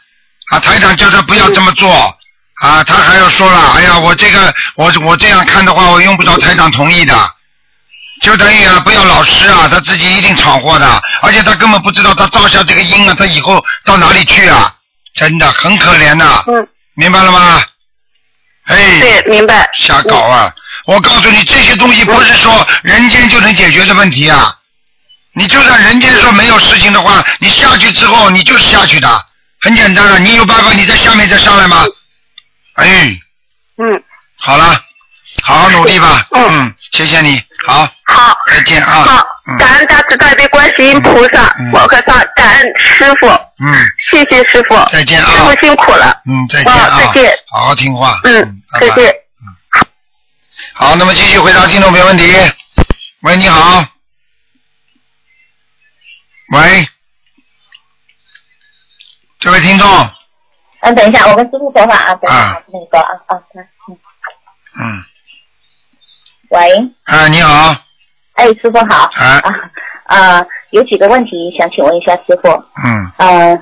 [0.52, 1.90] 啊，台长叫他不要这么做。
[2.62, 7.14] 啊，他还要说了，哎呀，我这个我我这样看的话，我用不着台长同意的，
[8.22, 14.76] 就等于啊，不要老师啊，他自己一定闯祸的，而且他根本不知道他造下这个因啊，他以后到哪里去啊？
[15.14, 17.64] 真的很可怜呐、嗯，明白了吗？
[18.66, 19.70] 哎，对，明白。
[19.74, 20.54] 瞎搞啊！
[20.86, 24.56] 我告诉你，这些东西不是说人间就能解决的问题啊！
[25.34, 29.26] 你就算人间说没有事情的话，你下去之后你就是下去的，
[29.62, 30.20] 很简单了。
[30.20, 31.84] 你有办法，你在下面再上来吗？
[32.76, 33.20] 哎，
[33.78, 34.04] 嗯，
[34.38, 34.80] 好了，
[35.44, 36.26] 好好努力吧。
[36.32, 38.38] 嗯嗯，谢谢你，好，好。
[38.48, 39.04] 再见啊。
[39.04, 43.28] 好嗯，感恩大慈大悲观世音菩萨我和他，感恩师傅，
[43.60, 43.74] 嗯
[44.12, 46.80] 谢谢师傅，再见啊师傅辛苦了，嗯，再见啊。
[46.80, 48.20] 啊再见好好听话。
[48.24, 49.14] 嗯，再见。
[50.74, 52.24] 好，那么继续回答听众朋友问题。
[53.22, 53.84] 喂，你好。
[56.54, 56.88] 喂，
[59.40, 59.88] 这位听众，
[60.82, 63.68] 嗯，等一下，我跟师傅说话啊，等一下，那个啊啊，嗯，
[64.80, 65.06] 嗯，
[66.52, 66.60] 喂，
[67.06, 67.74] 啊，你好，
[68.34, 69.72] 哎，师傅好，啊啊
[70.04, 73.58] 啊，有几个问题想请问一下师傅，嗯呃，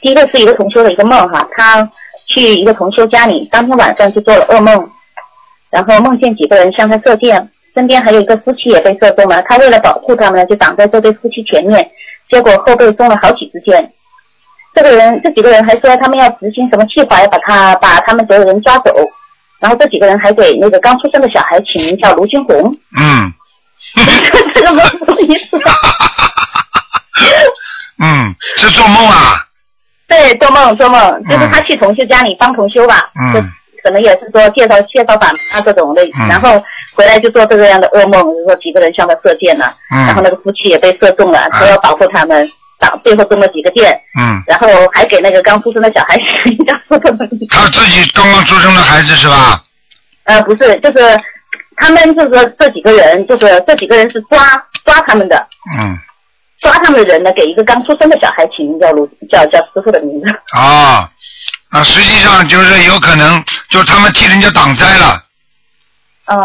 [0.00, 1.90] 第一个是一个同修的一个梦哈，他
[2.28, 4.88] 去一个同修家里，当天晚上就做了噩梦，
[5.70, 11.90] 然后梦见几个人向他射箭，身边还有一个夫妻也被射中了，他为了保护他们，就挡在这对夫妻前面，
[12.30, 13.92] 结果后背中了好几支箭。
[14.72, 18.94] 这个人，这几个人还说他们要执行什么计划，要把他把他们所有人抓走。
[19.60, 23.32] 然后这几个人还给那个刚出生的小孩起名叫卢军红，嗯，
[24.54, 25.58] 这个梦什么意思？
[27.98, 29.32] 嗯，是做梦啊，
[30.06, 33.32] 对，做梦做梦，就是他去同修家里帮同修吧，嗯。
[33.34, 33.42] 就
[33.82, 36.26] 可能也是说介绍介绍反啊这种的，嗯。
[36.28, 36.60] 然后
[36.96, 46.98] 回来就做这个样的噩梦，就说几个人向他射箭了，然后嗯那个夫妻也被射中了，说要保护他们，挡最后中了几个箭，嗯，然后还给那个刚出生的小孩起名叫什么
[47.30, 47.46] 名字？
[47.50, 49.62] 他自己刚刚出生的孩子是吧？
[50.24, 51.20] 呃，不是，就是
[51.76, 54.38] 他们就是说这几个人，就是这几个人是抓
[54.84, 55.46] 抓他们的，
[55.78, 55.96] 嗯，
[56.60, 60.26] 抓他们的人呢，给一个刚出生的小孩起名叫卢叫叫师傅的名字。
[60.52, 61.08] 啊，
[61.70, 65.22] 啊实际上就是有可能，就是他们替人家挡灾了。
[66.24, 66.36] 啊、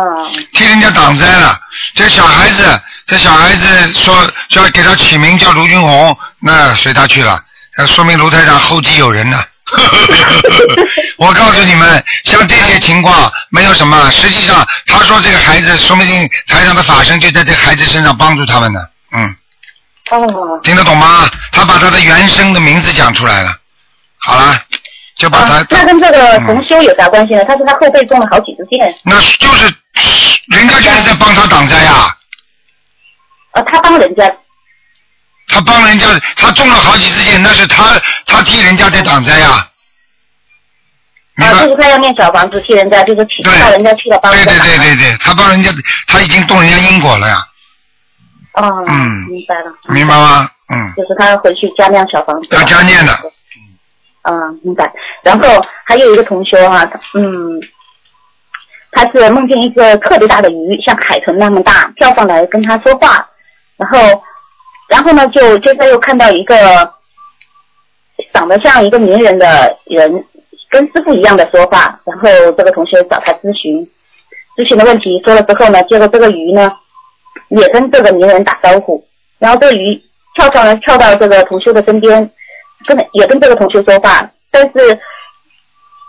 [0.54, 1.60] 替人家挡灾了。
[1.96, 2.63] 这小孩子，
[3.12, 4.15] 这小孩子说
[4.47, 7.43] 说要给他起名叫卢军红，那随他去了，
[7.78, 9.43] 那说明卢台长后继有人呢。
[11.19, 18.80] 我告诉你们，像这些情况没有什么，实际上他说这个孩子，说不定台上的法身就在这孩子身上帮助他们呢。
[19.12, 19.36] 嗯，
[20.12, 21.30] 哦，听得懂吗？
[21.52, 23.54] 他把他的原生的名字讲出来了。
[24.19, 24.58] 好了，
[25.17, 27.43] 就把他，啊那跟这个同修有啥关系呢？
[27.43, 29.65] 他说他后背中了好几支箭，那就是
[30.47, 32.15] 人家就是在帮他挡灾呀、
[33.54, 34.34] 呃，他帮人家，
[35.48, 39.68] 他帮人家，他中了好几次箭，那是他他替人家在挡灾呀、
[41.36, 45.70] 明啊，就是他要念小房子替人家，就是启对到人家去了帮对对人家对对对，他帮人家，
[46.08, 47.46] 他已经动人家因果了呀，
[48.54, 49.28] 哦，嗯。
[49.30, 50.50] 明白了，明白吗？
[50.70, 52.48] 嗯，就是他回去加念小房子。
[52.52, 53.14] 要加念的。
[54.24, 54.90] 嗯，明白。
[55.24, 57.60] 然后还有一个同学啊，嗯，
[58.92, 63.28] 他是梦见一个特别大的鱼，像海豚那么大，跳上来跟他说话，
[63.82, 64.22] 然后，
[64.88, 66.54] 然后呢，就接着又看到一个
[68.32, 70.24] 长得像一个名人的人，
[70.70, 73.84] 跟师傅一样的说话，然后这个同学找他咨询，
[74.56, 76.72] 咨询的问题说了之后呢，结果这个鱼呢，
[77.50, 79.04] 也跟这个名人打招呼，
[79.39, 80.00] 然后这个鱼
[80.36, 82.30] 跳上来，跳到这个同学的身边，
[82.86, 85.00] 跟也跟这个同学说话，但是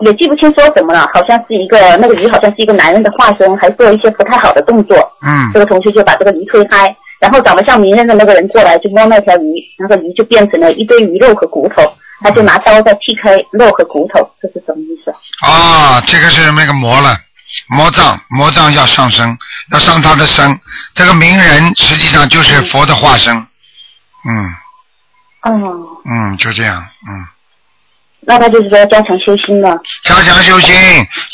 [0.01, 4.97] 也记不清说什么了，好像是一个那个鱼好像是一个男人的化身，还做一些不太好的动作。
[5.23, 11.81] 嗯这个同学就把这个鱼推开，然后长得像名人的那个人过来就摸那条鱼，那个鱼就变成了一堆鱼肉和骨头，
[12.21, 15.15] 他就拿刀在劈开肉和骨头，这是什么意思？
[15.47, 17.17] 啊，这个是那个魔了，
[17.69, 19.39] 魔障，魔障要上升，
[19.71, 20.59] 要上他的身。
[20.95, 23.33] 这个名人实际上就是佛的化身。
[23.37, 24.55] 嗯
[25.43, 25.53] 哦，
[26.05, 27.27] 嗯，就这样，嗯。
[28.25, 29.81] 那他就是说加强修心了。
[30.03, 30.75] 加强修心，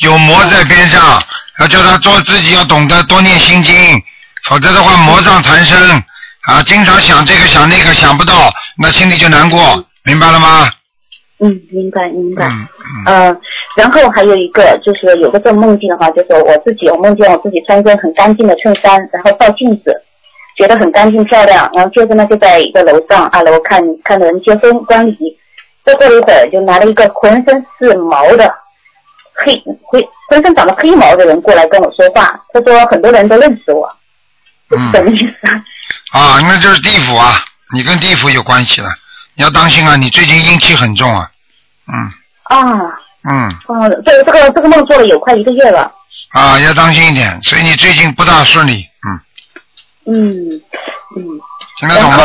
[0.00, 1.22] 有魔在边上，
[1.60, 3.74] 要叫他做自己要懂得多念心经，
[4.48, 5.76] 否则的话魔障缠身
[6.42, 8.32] 啊，经常想这个想那个想不到，
[8.80, 9.58] 那心里就难过，
[10.04, 10.70] 明白了吗？
[11.40, 12.46] 嗯，明白明白。
[12.46, 12.68] 嗯
[13.04, 13.36] 嗯呃，
[13.76, 19.94] 然后还有一个就是有个这种梦境的话，就是我自己，我梦见我自己穿一件很干净的衬衫，然后照镜子，
[20.56, 25.18] 觉得很干净漂亮，然后接着呢就在一个楼上二楼看看人结婚观礼，
[25.84, 28.50] 再过了一会儿就来了一个浑身是毛的
[29.34, 33.88] 黑灰浑身长了黑毛的人过来跟我说话，他说很多人都认识我，
[34.70, 35.64] 什么嗯，意思啊？
[36.12, 38.88] 啊，那就是地府啊，你跟地府有关系了，
[39.34, 41.30] 你要当心啊，你最近阴气很重啊，
[41.86, 42.12] 嗯
[42.44, 42.58] 啊，
[43.24, 45.92] 嗯，哦，这个这个这个梦做了有快一个月了。
[46.32, 48.86] 啊，要当心一点，所以你最近不大顺利，
[50.06, 50.62] 嗯，嗯
[51.16, 51.22] 嗯，
[51.78, 52.18] 听得懂吗？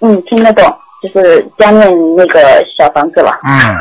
[0.00, 3.78] 嗯听得懂，就是加念那个小房子了，嗯，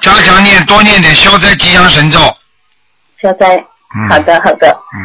[0.00, 2.18] 加强念，多念点消灾吉祥神咒，
[3.20, 3.62] 消灾。
[3.94, 4.68] 嗯，好，的好的。
[4.94, 5.00] 嗯，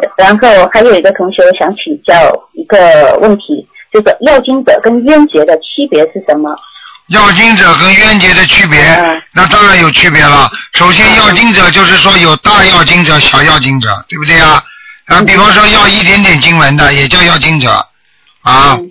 [0.16, 6.54] 然后还有一个同学想请教一个问题，就是要经者跟冤结的区别是什么？
[7.08, 10.50] 要经者跟冤结的区别，嗯那当然有区别了。
[10.74, 14.62] 首先，要经者就是说有大要经者、小要经者，对不对啊？
[15.06, 17.70] 啊，比方说要一点点经文的，也叫要经者，
[18.42, 18.76] 啊。
[18.78, 18.90] 嗯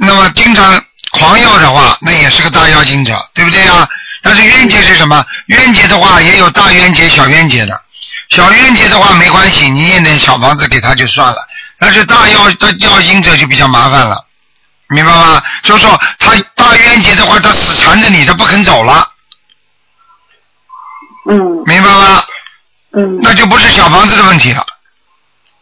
[0.00, 0.80] 那么经常
[1.10, 3.84] 狂要的话，那也是个大要经者，对不对啊？
[4.22, 5.26] 但是冤结是什么？
[5.46, 7.80] 冤结的话也有大冤结、小冤结的。
[8.28, 11.36] 小冤结的话没关系，你念点小房子给他就算了。
[11.78, 14.24] 但是大要的要经者就比较麻烦了，
[14.88, 15.42] 明白吗？
[15.62, 19.06] 就是说他大冤结的话，他死缠着你，他不肯走了，
[21.30, 22.22] 嗯明白吗？
[22.92, 24.64] 嗯，那就不是小房子的问题了。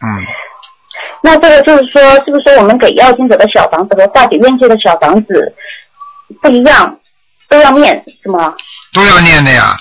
[0.01, 0.27] 嗯，
[1.23, 5.55] 那这个就是说，是不是说我们给要经者的小房子和化解冤结的小房子
[6.41, 6.99] 不一样，
[7.49, 8.55] 都要念是吗？
[8.93, 9.77] 都要念的呀。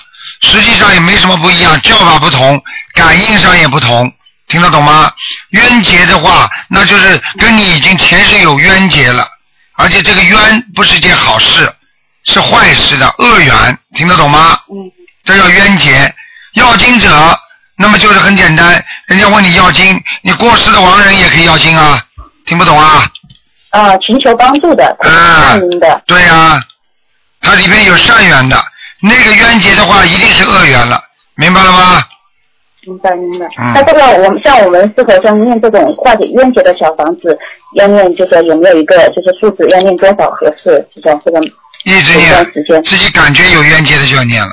[0.46, 2.62] 实际上也没什么不一样，叫法不同，
[2.94, 4.10] 感应上也不同，
[4.48, 5.12] 听得懂吗？
[5.50, 9.26] 冤结的话，那就是跟你已经前世有冤结了，
[9.76, 11.70] 而且这个冤不是件好事，
[12.24, 14.58] 是坏事的恶缘，听得懂吗？
[14.70, 14.90] 嗯
[15.24, 16.14] 这叫冤结。
[16.54, 17.38] 要经者，
[17.76, 22.00] 那么就是很简单，人家问你要经，你过世的亡人也可以要经啊，
[22.46, 23.04] 听不懂啊？
[23.70, 25.10] 啊，寻求帮助的，嗯
[25.42, 26.62] 善您的，对呀、
[27.40, 28.56] 它里面有善缘的，
[29.08, 31.00] 那个冤结的话一定是恶缘了，
[31.36, 32.02] 明白了吗？
[32.86, 33.46] 明白明白。
[33.58, 37.36] 嗯那这个我们像我们适合像念这种化解冤结的小房子，
[37.74, 40.84] 要念就是说有没有一个就是数字要念多少合适？
[40.94, 41.40] 就说这个
[41.84, 44.52] 一直念时间，自己感觉有冤结的就要念了，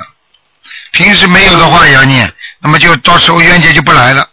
[0.92, 2.28] 平时没有的话也要念，
[2.60, 4.28] 那么就到时候冤结就不来了。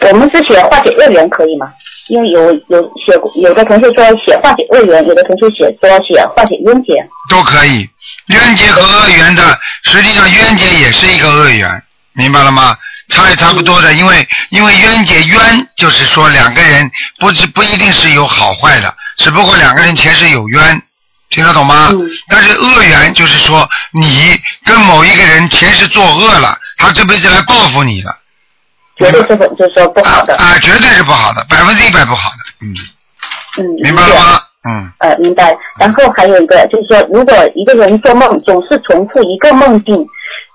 [0.00, 1.72] 我们是写化解恶缘可以吗？
[2.08, 6.94] 因为有有写有的同学说写化解恶缘，有的同学写说写化解冤结。
[7.30, 7.88] 都可以。
[8.32, 11.82] 冤结和恶缘的，实际上冤结也是一个恶缘，
[12.14, 12.76] 明白了吗？
[13.08, 20.80] 差也差不多的，因为因为冤结冤就是说两个人不是不一定是有好坏的，只不过两个人前世有冤，
[21.28, 21.90] 听得懂吗？
[21.92, 28.16] 嗯但是恶缘就是说你跟某一个人前世作恶了，他这辈子来报复你了，
[28.96, 30.34] 绝对是不就是说不好的。
[30.36, 32.74] 啊啊，绝对是不好的，百分之一百不好的，嗯，
[33.58, 34.42] 嗯，明白了吗？
[34.68, 34.92] 嗯。
[34.98, 35.56] 呃，明白。
[35.78, 40.06] 然后还有一个就是说，如果一个人做梦总是重复一个梦境，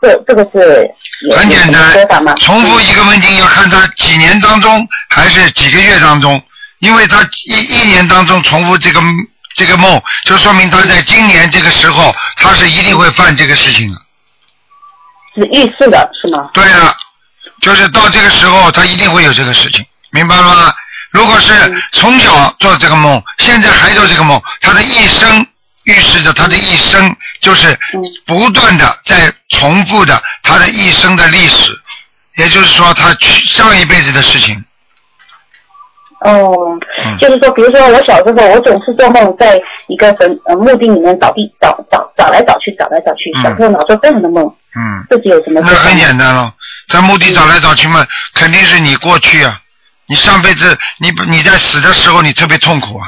[0.01, 0.89] 这这个是
[1.35, 6.41] 很简有什么说法吗？，单重复一个梦境要看他几年当中还是几个月当中，
[6.79, 9.01] 因为他一一年当中重复这个
[9.55, 13.97] 这个梦，就说明他在今年这个时候他是一定会犯这个事情的。
[15.35, 16.49] 是预示的是吗？
[16.53, 16.95] 对啊，
[17.61, 20.73] 就是到这个时候他一定会有这个事情，明白了吗？
[21.17, 21.51] 如果是
[21.93, 25.43] 从小做这个梦，现在还做这个梦，他的一生
[25.85, 28.03] 预示着他的一生就是嗯。
[28.27, 31.71] 不断的在重复的他的一生的历史，
[32.37, 34.63] 也就是说他去上一辈子的事情。
[36.21, 36.53] 哦，
[37.03, 37.17] 嗯。
[37.17, 43.41] 就是说，比如说我小时候，我总是做梦在一个坟呃墓地里面找地找找找来找去，找来找去，嗯。
[43.41, 44.45] 小时候老做这样的梦，
[44.75, 45.97] 嗯，自己有什么那很？
[45.97, 46.53] 简单了，
[46.89, 48.05] 在墓地找来找去嘛，
[48.35, 49.59] 肯定是你过去啊，
[50.07, 53.05] 你上辈子你你在死的时候你特别痛苦啊，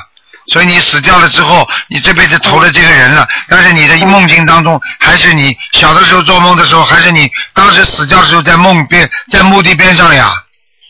[0.52, 10.32] 所以你死掉了之后，你这辈子投了这个人了，但是你的梦境当中还是你小的时候做梦的时候，还是你当时死掉的时候在梦边在墓地边上呀。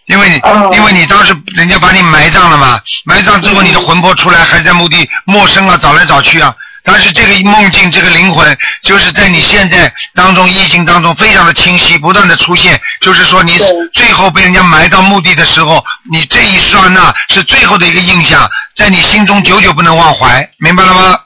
[0.08, 6.52] 因为你，哦因为你当时人家把你埋葬了嘛，埋葬之后你的魂魄出来，还在墓地陌生啊，找来找去啊。
[6.92, 12.82] 但是这个梦境，这个灵魂，就是在你现在当中意境当中非常的清晰，不断的出现。
[13.00, 13.58] 就是说，你
[13.94, 21.20] 最后被人家埋到墓地的时候，你这一刹那是最后的一个印象，在你心中久久不能忘怀，明白了吗？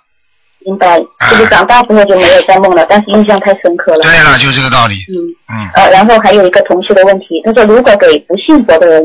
[0.66, 1.00] 明白，
[1.30, 4.02] 就是长大之后就没有再梦了，但是印象太深刻了。
[4.02, 4.96] 对了，就这个道理。
[5.10, 9.02] 嗯，嗯，呃，然后还有一个同事的问题，他说如果给不信佛的人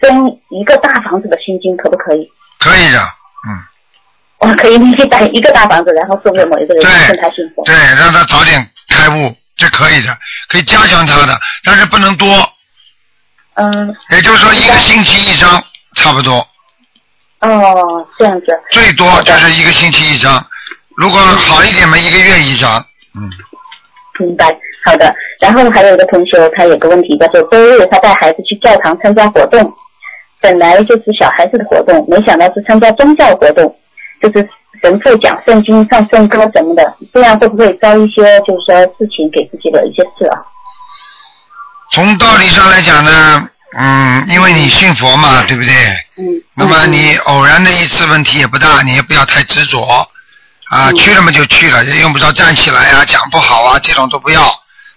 [0.00, 2.28] 分一个大房子的心经，可不可以？
[2.60, 2.98] 可以的。
[3.48, 3.58] 嗯，
[4.40, 7.64] 哇，可以，你可以打一个大房子，然后送给某一个人，让他信佛。
[7.64, 10.08] 对，让他早点开悟，这可以的，
[10.48, 12.26] 可以加强他的，但是不能多。
[13.54, 15.62] 嗯，也就是说，一个星期一张，
[15.94, 16.38] 差不多，
[17.40, 18.46] 哦，这样子。
[18.70, 20.42] 最多就是一个星期一张。
[20.96, 22.82] 如果好一点嘛，一个月一张。
[23.14, 23.28] 嗯，
[24.18, 24.46] 明白，
[24.84, 25.14] 好的。
[25.40, 29.70] 然后还有一个同学，他有个问题，叫做周日他带孩子去教堂参加活动，
[30.40, 33.74] 本来就是小孩子的活动，没想到是参加宗教活动，
[34.20, 34.48] 就是
[34.82, 40.38] 神父讲圣经、唱圣歌什么的，这样会不会招一些就是说事情给自己的一些事啊？
[41.92, 45.72] 从道理上来讲呢，嗯，因为你信佛嘛，对不对？
[46.16, 46.42] 嗯。
[46.54, 54.42] 那么你偶然的一次问题也不大，你也不要太执着啊，嗯去了嘛就去了，也用不着站起来啊，讲不好啊，这种都不要。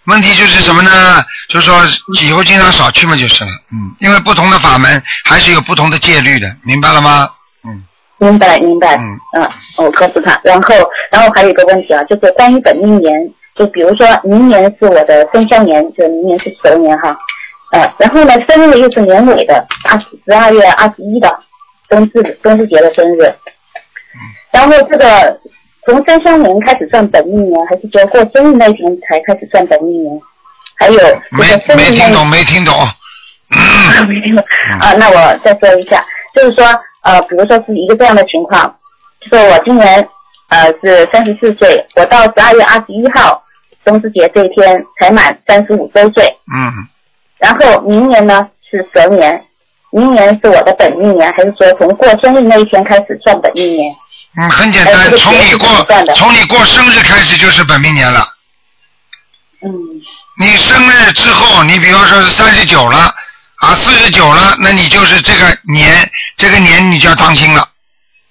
[0.06, 1.24] 问题就是什么呢？
[1.50, 1.82] 就是说
[2.22, 7.30] 以后经常少去嘛就是了，嗯，因为不同的法门还是有不同的戒律的，明白了吗？
[7.66, 7.84] 嗯
[8.24, 9.20] 明白明白，嗯。
[9.36, 10.76] 嗯，我告诉他，然后
[11.12, 13.12] 然后还有一个问题啊，就是关于本命年，
[13.56, 17.18] 就比如说明年是我的生肖年，就明年是蛇年哈，
[17.72, 21.40] 呃，然后呢生日又是年尾的，二十十二月二十一的
[21.90, 23.34] 冬至冬至节的生日，
[24.52, 25.40] 然后这个
[25.86, 30.22] 从生肖年开始算本命年，还是说过生日那一天才开始算本命年？
[30.78, 31.00] 还有
[31.66, 32.74] 这没听懂，没听懂。
[34.08, 34.44] 没听懂。
[34.80, 36.04] 啊，那我再说一下，
[36.36, 36.66] 就是说
[37.04, 38.76] 呃，比如说是一个这样的情况，
[39.22, 40.08] 就是我今年
[40.50, 43.44] 呃是三十四岁，我到十二月二十一号
[43.84, 46.88] 冬至节这一天才满三十五周岁，嗯，
[47.38, 49.44] 然后明年呢是蛇年，
[49.92, 53.94] 明年是我的本命年，还是说从过生日那一天开始算本命年？
[54.38, 55.68] 嗯，很简单，从你过
[56.16, 58.26] 从你过生日开始就是本命年了。
[59.62, 59.70] 嗯
[60.40, 63.13] 你生日之后，你比方说是三十九了
[63.64, 67.66] 啊，四十九了，那你就是这个年，这个年你就要当心了，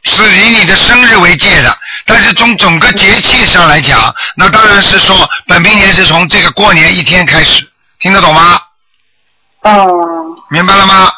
[0.02, 1.74] 是以你的生日为界的。
[2.04, 7.66] 但是从整个节气上来讲，那当然是说本命年是从这个过年一天开始，
[7.98, 8.60] 听得懂吗？
[9.62, 9.88] 哦，
[10.50, 11.10] 明白了吗？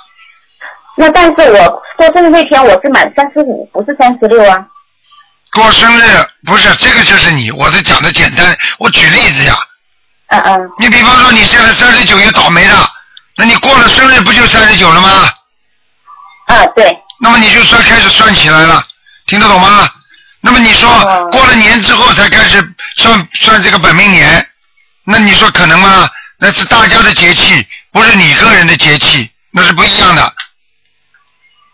[0.97, 4.65] 那但是我过生日那天我是满三十五，不是三十六啊。
[5.55, 6.05] 过生日
[6.47, 9.57] 不是这个就是你，我是讲的简单，我举例子呀。
[10.29, 12.89] 嗯嗯你比方说你现在三十九也倒霉了，
[13.37, 15.09] 那你过了生日不就三十九了吗？
[16.47, 18.85] 啊对，那么你就算开始算起来了，
[19.27, 19.89] 听得懂吗？
[20.41, 22.63] 那么你说哦过了年之后才开始
[22.97, 24.47] 算算这个本命年，
[25.05, 26.09] 那你说可能吗？
[26.39, 30.33] 那是大家的节气，不是你个人的节气，那是不一样的。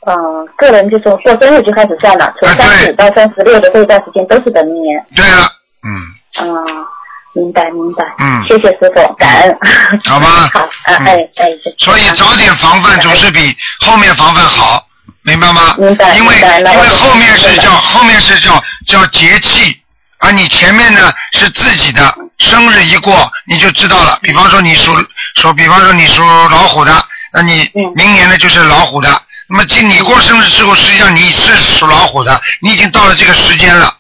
[0.07, 5.05] 嗯，个人就是过生日就开始算了，从三十五到三十六的这段时间都是本命年。
[5.17, 5.47] 对了，
[5.83, 6.87] 嗯，嗯，
[7.33, 8.05] 明白明白。
[8.19, 9.59] 嗯谢谢师傅，感恩。
[10.05, 10.97] 好吧 好，哎
[11.37, 11.49] 哎。
[11.79, 14.85] 所以早点防范总是比后面防范好，
[15.23, 15.75] 明白吗？
[15.79, 19.81] 明白因为因为后面是叫后面是叫叫节气，
[20.19, 24.19] 而你前面呢是自己的生日一过你就知道了。
[24.23, 24.93] 比方说你属
[25.37, 26.93] 属，比方说你属老虎的，
[27.33, 29.09] 那你嗯明年呢就是老虎的。
[29.49, 33.93] 那么今你过生日之后，实际上你是属老虎的，你已经到了这个时间了，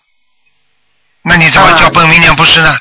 [1.22, 2.76] 那你怎么啊叫本明年不是呢？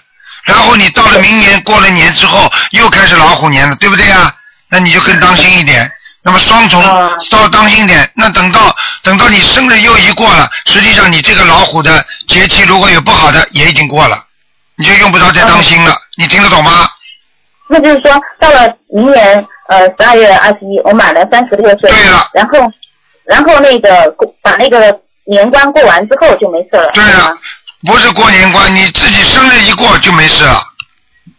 [0.49, 4.33] 然后你到了明年过了年之后，又开始老虎年了，对不对啊？
[4.67, 5.91] 那你就更当心一点。
[6.21, 8.09] 那么双重啊稍当心点。
[8.15, 14.17] 那等到等到你生日又一过了，实际上你这个老虎的节气如果有不好的，也已经过了，
[14.75, 15.95] 你就用不着再当心了。
[16.17, 16.89] 你听得懂吗？
[17.69, 21.89] 那就是说，到了明年呃十二月二十一，我满了三十六岁。
[21.91, 22.59] 对了然后，
[23.25, 26.91] 然后那个过把那个年关过完之后就没事了。
[26.93, 27.37] 对了
[27.85, 30.61] 不是过年关，你自己生日一过就没事了，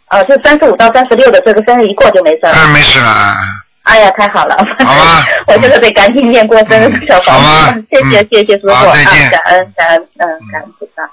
[0.07, 2.53] 啊，就三十五到三十六的这个生日一过就没事了。
[2.55, 3.07] 嗯，没事了。
[3.07, 3.37] 啊
[3.83, 4.55] 哎呀，太好了！
[4.85, 7.85] 好吧 我这个得赶紧念过生日的小房好吧子。
[7.91, 11.11] 谢谢嗯谢谢师傅啊，好再见感恩感恩嗯感恩菩萨。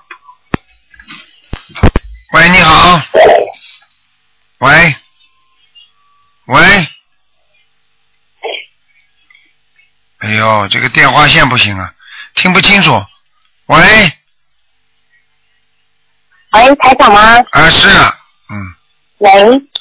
[2.33, 3.01] 喂，你好。
[4.59, 4.95] 喂。
[6.47, 6.63] 喂。
[10.19, 11.93] 哎呦，这个电话线不行啊，
[12.35, 13.01] 听不清楚。
[13.67, 13.79] 喂，
[16.53, 17.21] 喂，台长吗？
[17.51, 18.11] 啊是啊，
[18.49, 18.55] 嗯，
[19.19, 19.29] 喂，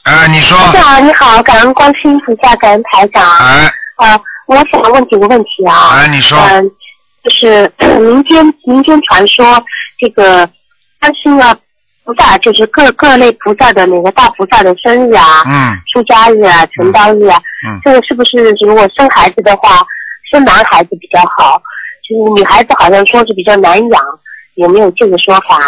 [0.03, 3.23] 啊你说，台长你好，感恩观世音菩萨，感恩台长。
[3.23, 3.71] 啊。
[3.97, 5.91] 啊，我想问几个问题啊。
[5.97, 6.71] 哎你说，嗯、
[7.25, 9.62] 就是 民间民间传说
[9.99, 10.47] 这个
[11.01, 11.57] 观世音啊
[12.05, 19.87] 菩萨，就是各各类菩萨的那个大菩萨的生日啊、嗯出家日啊、成道日啊，嗯这个是不是如果生孩子的话，
[20.31, 21.62] 生男孩子比较好？
[22.09, 24.03] 就是女孩子好像说是比较难养，
[24.57, 25.59] 有没有这个说法？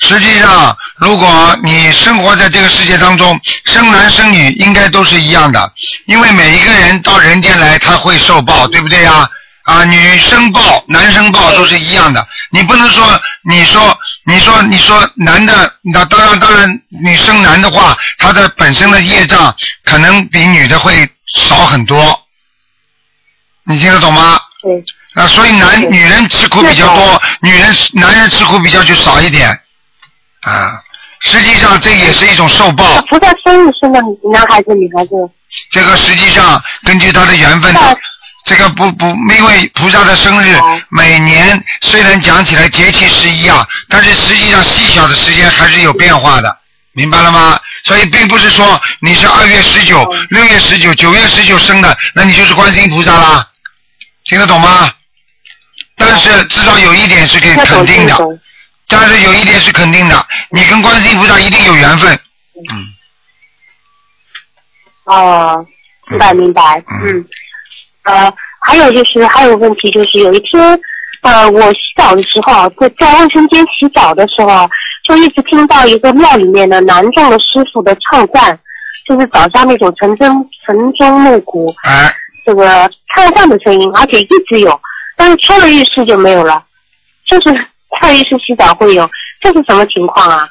[0.00, 5.72] 实际上，如果你生活在这个世界当中，生男生女应该都是一样的，
[6.06, 9.28] 因为每一个人到人间来，他会受报，对不对呀？
[9.64, 12.24] 啊，女生报、男生报都是一样的。
[12.50, 19.52] 你不能说，你说，你说，你说男的，那当然，当然，你生男的话，他的本身的业障
[19.84, 22.22] 可能比女的会少很多。
[23.64, 24.38] 你听得懂吗？
[24.62, 24.84] 对。
[25.20, 29.58] 啊，所以男女人吃苦比较多，女人男人吃苦比较就少一点，
[30.46, 30.80] 啊，
[31.22, 34.00] 实际上这也是一种受报，菩萨生日生的
[34.32, 35.10] 男孩子女孩子？
[35.72, 37.98] 这个实际上根据他的缘分的，
[38.44, 46.58] 这个不不，因为菩萨的生日哦每年虽然讲起来节气是一样，但是实际上细小的时间还是有变化的，
[46.92, 47.58] 明白了吗？
[47.84, 53.48] 所以并不是说你是二月十九、六月十九、九月十九生的，那你就是观世音菩萨啦，
[54.26, 54.92] 听得懂吗？
[55.96, 58.16] 但是至少有一点是可以肯定的。
[58.88, 62.18] 但是有一点是肯定的，你跟观世音菩萨一定有缘分。
[62.72, 62.86] 嗯，
[65.04, 65.66] 哦，
[66.08, 67.18] 明白明白，嗯。
[67.18, 67.26] 嗯，
[68.04, 70.80] 呃，还有就是还有个问题就是有一天，
[71.22, 74.68] 呃，我洗澡的时候啊，在在卫生间洗澡的时候啊，
[75.08, 78.58] 就一直听到一个庙里面的南众的师傅的唱赞，
[79.08, 82.10] 就是早上那种晨钟晨钟暮鼓啊，
[82.44, 84.80] 这个唱赞的声音，而且一直有，
[85.16, 86.64] 但是出了浴室就没有了，
[87.26, 87.66] 就是
[88.00, 90.48] 在浴室洗澡会有，这是什么情况啊？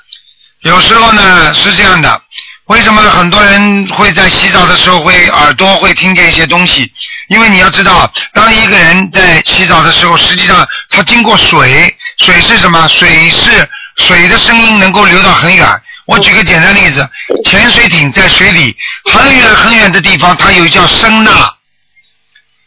[0.61, 2.21] 有时候呢是这样的，
[2.65, 6.91] 为什么很多人会在洗澡的时候会耳朵会听见一些东西？
[7.27, 12.87] 因为你要知道，当一个人在洗澡的时候，实际上他经过水，水是什么？
[12.87, 15.67] 水是水的声音能够流到很远。
[16.05, 17.07] 我举个简单例子，
[17.45, 18.75] 潜水艇在水里
[19.11, 21.51] 很远很远的地方，它有叫声呐，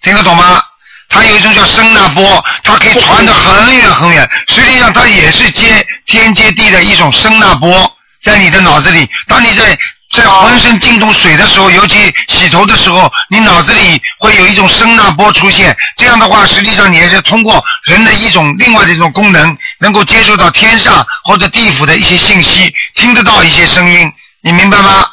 [0.03, 0.63] 听得懂吗？
[1.09, 4.29] 它有一种叫声呐波，它可以传得很远很远。
[4.49, 9.09] 实际上，它也是接天接地的一种声呐波，在你的脑子里。
[9.27, 9.79] 当你在
[10.13, 15.77] 在浑身浸动水的时候，尤其洗头的时候，你脑子里会有一种声呐波出现。
[15.97, 24.13] 这样的话，实际上你也是通过人的一种另外的一种功能，能够接受到天上或者地府的一些信息，听得到一些声音。
[24.43, 25.07] 你明白吗？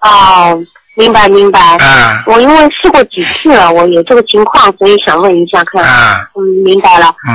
[0.00, 0.58] 哦，
[1.00, 1.58] 明白明白。
[1.78, 5.82] 啊我因为试过几次了，我有这个情况，所以想问一下看。
[5.82, 7.14] 啊嗯，明白了。
[7.28, 7.32] 嗯。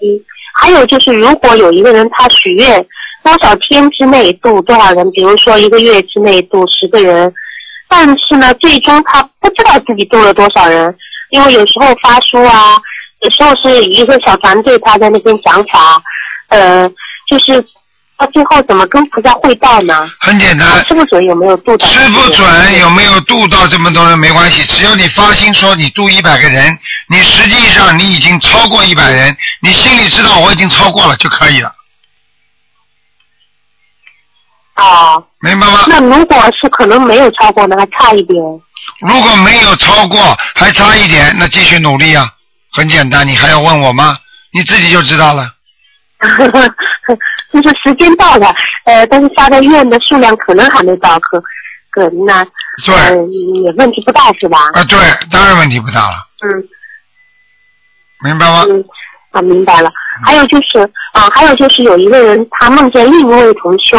[0.00, 0.04] 嗯，
[0.54, 2.84] 还有就是，如果有一个人他许愿
[3.24, 7.32] 多少天之内度多少人，比如说一个月之内度十个人，
[7.88, 10.94] 但是呢，最终他不知道自己度了多少人，
[11.30, 12.76] 因为有时候发书啊，
[13.22, 16.00] 有时候是一个小团队他在那边讲法，
[16.48, 16.88] 呃，
[17.28, 17.64] 就是
[18.18, 20.10] 到最后怎么跟菩萨汇报呢？
[20.18, 21.86] 很简单，吃不准有没有度到？
[21.86, 26.76] 吃不准有没有度到这么多人没关系，只要你发心说你度一百个人，
[27.08, 31.72] 你实际上你已经超过一百人，你心里知道我已经超过了就可以了，
[34.74, 35.84] 啊，明白吗？
[35.86, 38.36] 那如果是可能没有超过呢，还差一点。
[39.00, 42.28] 如果没有超过，还差一点，那继续努力啊，
[42.72, 44.18] 很简单，你还要问我吗？
[44.52, 45.52] 你自己就知道了。
[47.52, 51.40] 就是时间到了，呃，但是发的愿的数量可能还没到，可
[51.90, 52.44] 可那
[52.84, 53.16] 对呃
[53.62, 54.58] 也问题不大是吧？
[54.74, 54.98] 啊，对，
[55.30, 56.68] 当然问题不大了，嗯
[58.24, 58.64] 明白吗？
[58.68, 58.84] 嗯，
[59.30, 59.90] 啊明白了。
[60.24, 60.80] 还有就是
[61.12, 63.96] 啊，还有就是有一个人他梦见另一位同修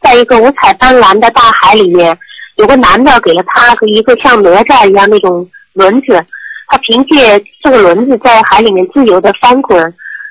[0.00, 2.16] 在一个五彩斑斓的大海里面，
[2.56, 6.24] 有个男的给了他和一个像哪吒一样那种轮子，
[6.68, 9.82] 他凭借这个轮子在海里面自由的翻滚、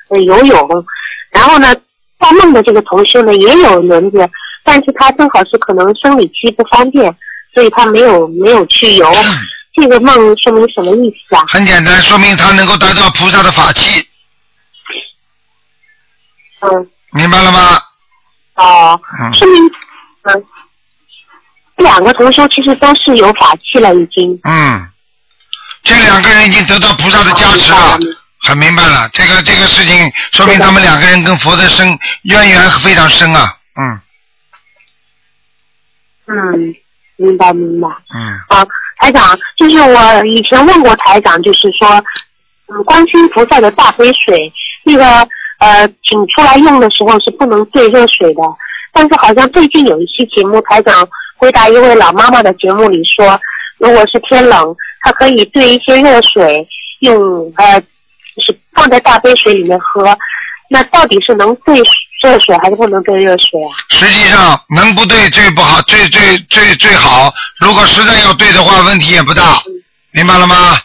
[0.08, 0.84] 呃、游泳，
[1.30, 1.74] 然后呢，
[2.18, 4.28] 做梦的这个同修呢也有轮子，
[4.64, 7.14] 但是他正好是可能生理期不方便，
[7.54, 9.12] 所以他没有没有去游。
[9.74, 11.44] 这个梦说明什么意思啊？
[11.48, 14.08] 很简单，说明他能够得到菩萨的法器，
[16.60, 17.78] 嗯，明白了吗？
[18.54, 19.62] 哦，嗯，说明
[20.22, 20.44] 嗯，
[21.76, 24.40] 这两个同修其实都是有法器了，已经。
[24.44, 24.88] 嗯，
[25.82, 27.98] 这两个人已经得到菩萨的加持了。
[28.40, 34.00] 很明白了，这个这个事情说明他们两个人跟佛的深渊源非常深啊，嗯。
[36.28, 36.74] 嗯，
[37.16, 37.88] 明白明白。
[38.14, 38.38] 嗯。
[38.48, 38.64] 啊，
[38.98, 42.02] 台长，就是我以前问过台长，就是说，
[42.68, 44.52] 嗯，观世音菩萨的大杯水，
[44.84, 45.04] 那个
[45.58, 48.42] 呃，请出来用的时候是不能兑热水的。
[48.92, 51.06] 但是好像最近有一期节目，台长
[51.36, 53.40] 回答一位老妈妈的节目里说，
[53.78, 56.66] 如果是天冷，她可以兑一些热水，
[57.00, 57.90] 用呃，就是
[58.76, 60.04] 放在大杯水里面喝。
[60.68, 61.80] 那到底是能兑
[62.22, 63.70] 热水还是不能兑热水啊？
[63.88, 67.32] 实际上能不对最不好，最最最最好。
[67.58, 69.62] 如果实在要兑的话，问题也不大，
[70.10, 70.76] 明白了吗？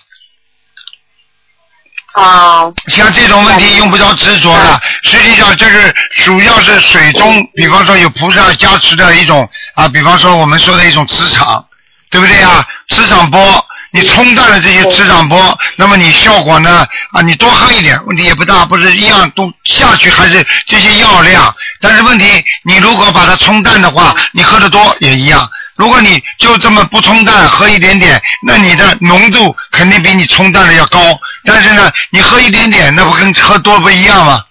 [2.13, 11.65] 啊，像这种问题用不着执着的，实际上这是主要是水中，比方说有菩萨加持的一种啊，比方说我们说的一种磁场，
[12.11, 12.67] 对不对啊？
[12.89, 22.25] 磁场波，你冲淡了这些磁场波，那么你效果呢啊，你多喝一点，问题也不大，不是一样都下去还是这些药量，但是问题
[22.63, 25.49] 你如果把它冲淡的话，你喝的多也一样。
[25.75, 30.99] 如果你就这么不冲淡，喝一点点，那你的浓度肯定比你冲淡的要高。
[31.43, 34.41] 但是呢，你喝一点点，那不跟喝多不一样吗？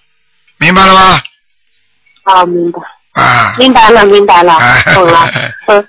[0.57, 1.21] 明白了吗？
[2.23, 2.79] 啊，明白。
[3.13, 4.59] 啊，明白了，明白了，
[4.93, 5.29] 懂了。
[5.67, 5.87] 嗯，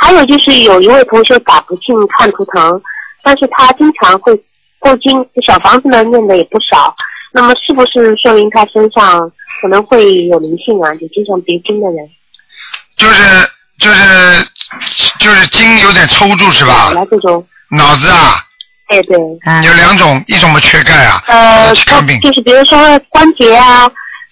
[0.00, 2.80] 还有就是有一位同学打不进看图腾，
[3.22, 4.34] 但是他经常会
[4.78, 6.94] 过经，小房子呢念的也不少。
[7.32, 9.30] 那么是不是说明他身上
[9.60, 10.90] 可能会有灵性啊？
[10.94, 12.08] 就经常别经的人。
[12.96, 13.48] 就是
[13.78, 14.44] 就是
[15.18, 16.90] 就是筋有点抽住是吧？
[16.92, 17.46] 来这种。
[17.70, 18.42] 脑子啊。
[18.88, 19.16] 哎对。
[19.64, 21.22] 有两种，一种嘛缺钙啊。
[21.26, 22.18] 呃，去看病。
[22.20, 23.88] 就是比如说关节啊，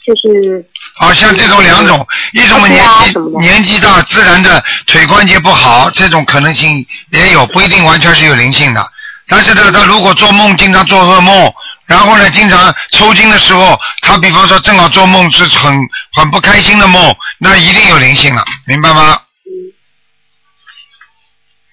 [0.09, 0.65] 就是。
[0.97, 8.85] 好像这种两种，一种年纪年纪大自然的腿关节不好，这种可能性也有，不一定完全是有灵性的。
[9.29, 11.53] 但是呢，他如果做梦经常做噩梦，
[11.87, 15.79] 然后呢经常抽筋的时候，他比方说正好做梦是很
[16.15, 19.21] 很不开心的梦，那一定有灵性了，明白吗？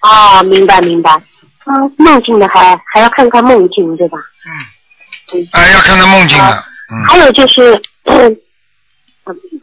[0.00, 1.10] 啊，明白明白。
[1.64, 4.18] 嗯，梦境的还还要看看梦境对吧？
[4.46, 5.40] 嗯。
[5.40, 5.48] 嗯。
[5.50, 6.64] 哎，要看看梦境的。
[6.92, 7.04] 嗯。
[7.08, 7.82] 还有就是。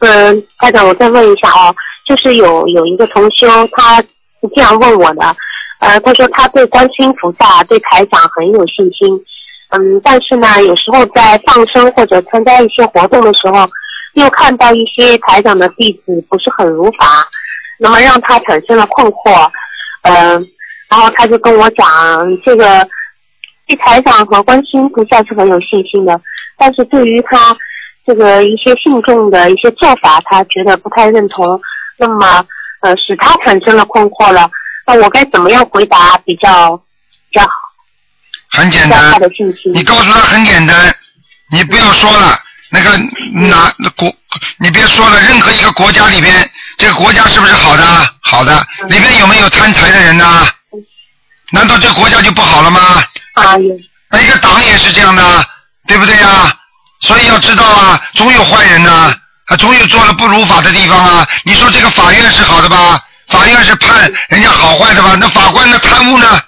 [0.00, 1.74] 嗯，家长，我再问一下哦，
[2.06, 4.06] 就是有有一个同修，他是
[4.54, 5.36] 这样问我的，
[5.80, 9.08] 呃，他说他对观世音菩萨、对台长很有信心，
[9.70, 13.66] 嗯，但是呢，有时候在放生或者参加一些活动的时候，
[14.12, 17.26] 又看到一些台长的弟子不是很如法，
[17.78, 19.50] 那么让他产生了困惑，
[20.02, 20.46] 嗯，
[20.90, 21.88] 然后他就跟我讲，
[22.42, 22.86] 这个
[23.66, 26.20] 对台长和观世音菩萨是很有信心的，
[26.58, 27.56] 但是对于他。
[28.06, 31.60] 这个一些信众的一些做法，他觉得不太认同，
[31.96, 32.44] 那么
[32.80, 34.50] 呃使他产生了困惑了。
[34.86, 36.76] 那我该怎么样回答比较
[37.30, 37.50] 比较好？
[38.50, 39.14] 很简单，
[39.72, 40.94] 你告诉他很简单，
[41.50, 42.38] 你不要说了，
[42.70, 42.90] 那个
[43.32, 44.12] 哪国，
[44.58, 46.32] 你别说了，任何一个国家里边，
[46.76, 47.84] 这个国家是不是好的？
[48.20, 50.24] 好的，里边有没有贪财的人呢？
[51.52, 52.80] 难道这国家就不好了吗？
[53.32, 53.74] 啊有
[54.10, 55.22] 那一个党也是这样的，
[55.86, 56.54] 对不对呀？
[57.04, 61.28] 所以要知道啊，总有坏人呐，啊，总有做了不如法的地方啊。
[61.44, 62.98] 你说这个法院是好的吧？
[63.28, 65.14] 法院是判人家好坏的吧？
[65.20, 66.40] 那法官的贪污呢？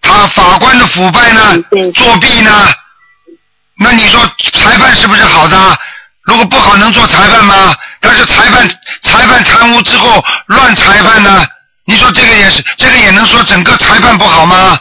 [0.00, 1.56] 他法官的腐败呢？
[1.94, 2.72] 作弊呢？
[3.78, 4.20] 那你说
[4.52, 5.78] 裁判是不是好的？
[6.22, 7.76] 如果不好，能做裁判吗？
[8.00, 8.68] 但是裁判
[9.02, 11.44] 裁判贪污之后乱裁判呢？
[11.84, 14.78] 你说这个也是，这个也能说整个裁判不好吗？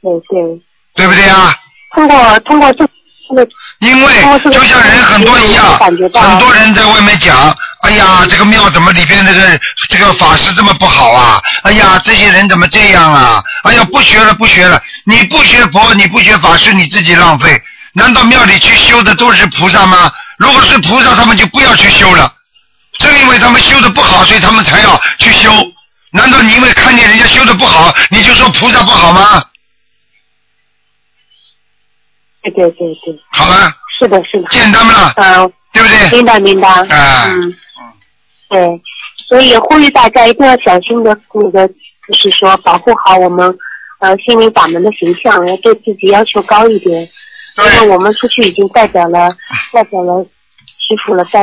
[0.00, 0.62] 对对。
[0.94, 1.54] 对不对啊？
[1.94, 2.88] 通过通过这
[3.80, 4.14] 因为
[4.52, 11.40] 就像人很多一样，很多人在外面讲，哎呀，这个庙怎么里边这个这个法师这么不好啊？
[11.62, 13.42] 哎呀，这些人怎么这样啊？
[13.64, 17.60] 哎呀，不学了不学了，你不学佛，你不学法师，你自己浪费。
[17.94, 20.12] 难道庙里去修的都是菩萨吗？
[20.38, 22.30] 如果是菩萨，他们就不要去修了。
[22.98, 25.50] 正因为他们修的不好，所以他们才要去修。
[26.10, 29.42] 难道你因为看见人家修的不好，你就说菩萨不好吗？
[32.42, 35.12] 对对对对，好了，是的，是的，简单吗？
[35.16, 36.10] 嗯，对不对？
[36.10, 37.54] 明白明白，嗯嗯，
[38.48, 38.82] 对，
[39.28, 43.56] 所以呼吁大家一定要小心的，那个就是说保护好我们
[44.00, 47.08] 呃心灵法门的形象，要对自己要求高一点，
[47.58, 49.28] 因为我们出去已经代表了
[49.72, 50.26] 代表了。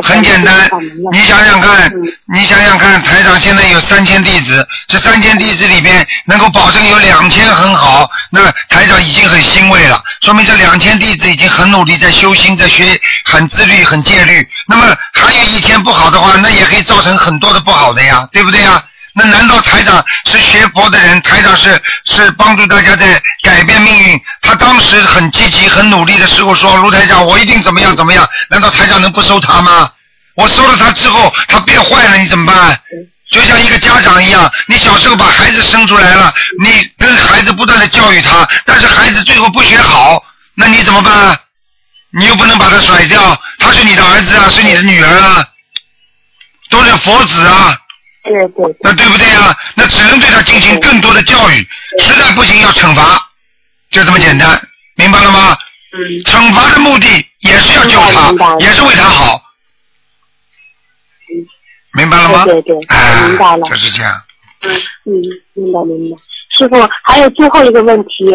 [0.03, 0.69] 很简单，
[1.11, 1.91] 你想想看，
[2.27, 14.47] 你想想看，台长现在有三千弟子，这三千弟子里边能够保证有两千很好，那台长已经很欣慰了，说明这两千弟子已经很努力在修心，在学，很自律，很戒律。
[14.67, 18.83] 那么还有一千不好的话，那也可以造成很多的不好的呀，对不对呀？
[19.19, 21.21] 那难道台长是学佛的人？
[21.23, 24.21] 台长是是帮助大家在改变命运。
[24.41, 29.91] 他当时很积极、很努力的时候说：“卢台长，我一定怎么样怎么样。”难道台长能不收他吗？
[30.35, 32.79] 我收了他之后，他变坏了，你怎么办？
[33.29, 40.23] 就像一个家长一样，你小时候把孩子生出来了，你跟孩子不断的教育他，但是孩子最后不学好，
[40.55, 41.37] 那你怎么办？
[42.17, 45.45] 你又不能把他甩掉，他是你的儿子啊，是你的女儿啊，
[46.69, 47.77] 都是佛子啊。
[48.29, 49.57] 对对，那对不对啊？
[49.75, 51.67] 那只能对他进行更多的教育，
[51.97, 53.19] 实在不行要惩罚，
[53.89, 54.61] 就这么简单，
[54.95, 55.57] 明白了吗？
[55.93, 55.99] 嗯。
[56.25, 57.07] 惩罚的目的
[57.39, 57.99] 也是要救
[58.37, 59.41] 他，也是为他好。
[61.93, 62.45] 明白了吗？
[62.45, 63.67] 对对对，明白了。
[63.67, 64.21] 就是这样。
[64.61, 64.71] 嗯
[65.05, 65.13] 嗯，
[65.55, 66.17] 明白明白。
[66.55, 68.31] 师傅，还有最后一个问题，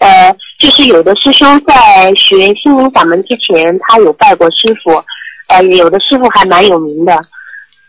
[0.00, 4.90] 呃，就是有的师兄在学心灵法门之前，他有拜过师傅，
[5.46, 7.14] 呃，有的师傅还蛮有名的，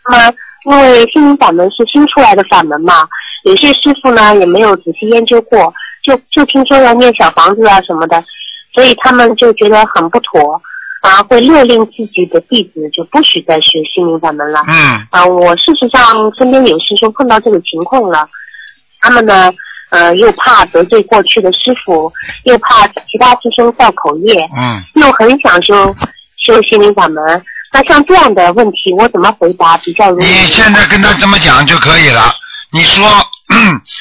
[0.08, 0.36] 那么。
[0.64, 3.08] 因为心灵法门是新出来的法门嘛，
[3.44, 8.22] 有些师傅呢也没有仔细研究过，就就听说要念小房子啊什么的，
[8.74, 10.60] 所以他们就觉得很不妥，
[11.00, 14.60] 啊，会勒令自己的弟子就不许再学心灵法门了。
[14.66, 15.06] 嗯。
[15.10, 18.26] 啊，我事实上身边有师兄碰到这个情况了，
[19.00, 19.50] 他们呢，
[19.90, 22.12] 呃，又怕得罪过去的师傅，
[22.44, 25.94] 又怕其他师兄造口业，嗯，又很想修
[26.36, 27.42] 修心灵法门。
[27.72, 30.10] 那像这样的问题，我怎么回答比较？
[30.12, 32.34] 你现在跟他这么讲就可以了。
[32.72, 33.08] 你说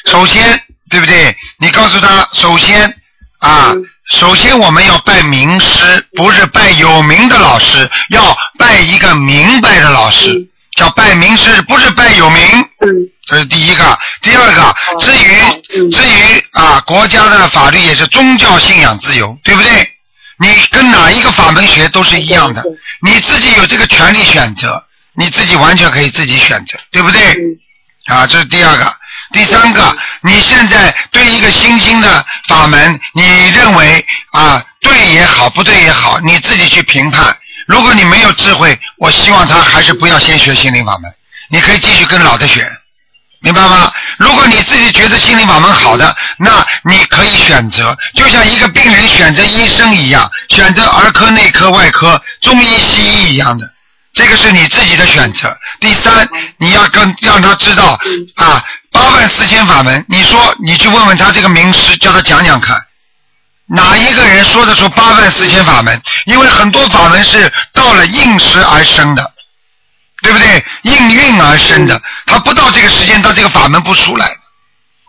[0.05, 1.35] 首先，对不对？
[1.59, 2.93] 你告诉他，首先
[3.39, 3.73] 啊，
[4.09, 12.41] 首先我们要拜名师，不是拜有名的老师，要拜一个明白的老师，叫拜名师，不是拜有名。
[12.85, 12.87] 嗯
[13.25, 19.69] 这是第一个，第二个，至于至于啊，国家的法律也是宗教信仰自由，对不对？
[20.39, 22.63] 你跟哪一个法门学都是一样的，
[23.01, 27.21] 你自己有这个权利选择，你自己完全可以自己选择，对不对？
[28.05, 28.95] 啊，这是第二个。
[29.33, 37.35] 第三个，你现在对一个新兴的法门，你认为啊对也好，不对也好，你自己去评判。
[37.65, 41.11] 如果你没有智慧，我希望他还是不要先学心灵法门，
[41.49, 42.65] 你可以继续跟老的学。
[43.39, 43.91] 明白吗？
[44.17, 53.69] 如果你自己觉得心灵法门好的，那你可以选择，就像一个病人选择医生一样，选择儿科、内科、外科、中医、西医一样的，
[54.13, 55.55] 这个是你自己的选择。
[55.79, 56.27] 第三，
[56.57, 57.99] 你要跟让他知道
[58.35, 62.75] 啊，八万四千法门，你说你去问问他这个名师，叫他讲讲看，
[63.67, 66.01] 哪一个人说得出八万四千法门？
[66.25, 69.31] 因为很多法门是到了应时而生的。
[70.27, 70.65] 对不对？
[70.81, 74.29] 应运而生的，他不到这个时间，到这个法门不出来。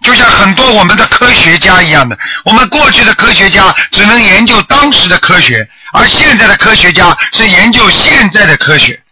[0.04, 9.02] 就像很多我们的科学家一样的，我们过去的科学家只能研究当时的科学，而现在的科学家是研究现在的科学。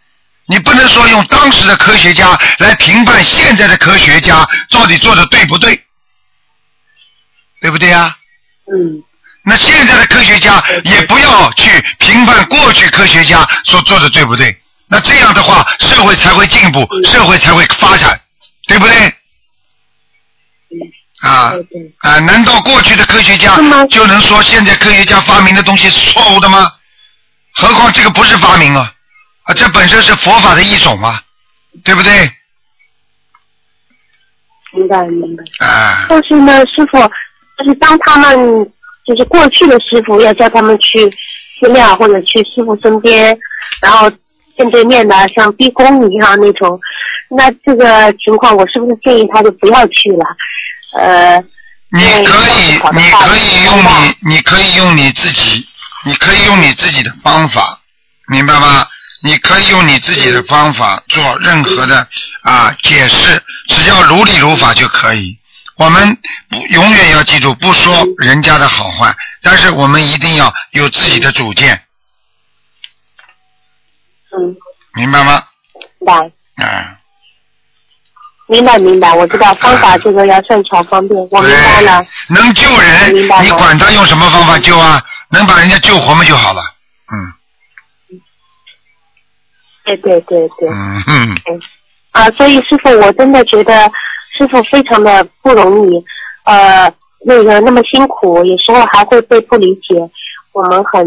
[0.45, 5.83] 你不能说用当时的科学家来评判现在的科学家到底做的对不对，
[7.59, 8.15] 对不对呀？
[8.71, 9.03] 嗯。
[9.43, 14.57] 那现在的科学家也不要去评判过去科学家所做的对不对。
[14.89, 18.19] 那这样的话，社会才会进步，社会才会发展，
[18.67, 18.93] 对不对？
[21.21, 21.51] 啊
[22.01, 22.19] 啊！
[22.19, 23.55] 难道过去的科学家
[23.89, 26.71] 就能说现在科学家发明的东西是错误的吗？
[27.53, 28.93] 何况这个不是发明啊，
[29.43, 31.19] 啊，这本身是佛法的一种嘛，
[31.83, 32.31] 对不对？
[34.73, 35.43] 明白明白。
[35.65, 36.05] 啊。
[36.07, 36.97] 但是呢，师傅，
[37.57, 38.71] 就是当他们
[39.05, 41.11] 就是过去的师傅要叫他们去
[41.59, 43.37] 寺庙或者去师傅身边，
[43.81, 44.09] 然后。
[44.57, 46.79] 面对面的，像逼宫一样那种，
[47.29, 50.25] 那这个情况，我是不是建议他就不要去了？
[50.97, 51.37] 呃，
[51.91, 55.67] 你可以，你可以用你，你可以用你自己，
[56.05, 57.79] 你可以用你自己的方法，
[58.29, 58.87] 明白吗？
[59.21, 62.07] 你可以用你自己的方法做任何的
[62.41, 65.37] 啊解释，只要如理如法就可以。
[65.75, 66.17] 我们
[66.49, 71.79] 不永远要记住，不说人家的好坏，但是我们一定要有自己的主见。
[74.35, 74.55] 嗯，
[74.95, 75.41] 明白吗？
[75.99, 76.31] 明白。
[76.57, 76.95] 嗯。
[78.49, 82.05] 明白明白，我知道方法这个要善巧方便，我明白了。
[82.29, 85.01] 能救人，你管他用什么方法救啊？
[85.29, 86.61] 能把人家救活嘛就好了。
[87.11, 88.17] 嗯。
[89.83, 90.69] 对对对对。
[90.69, 91.61] 嗯嗯。
[92.11, 93.91] 啊，所以师傅，我真的觉得
[94.37, 96.05] 师傅非常的不容易，
[96.45, 96.91] 呃，
[97.25, 99.95] 那个那么辛苦，有时候还会被不理解，
[100.53, 101.05] 我们很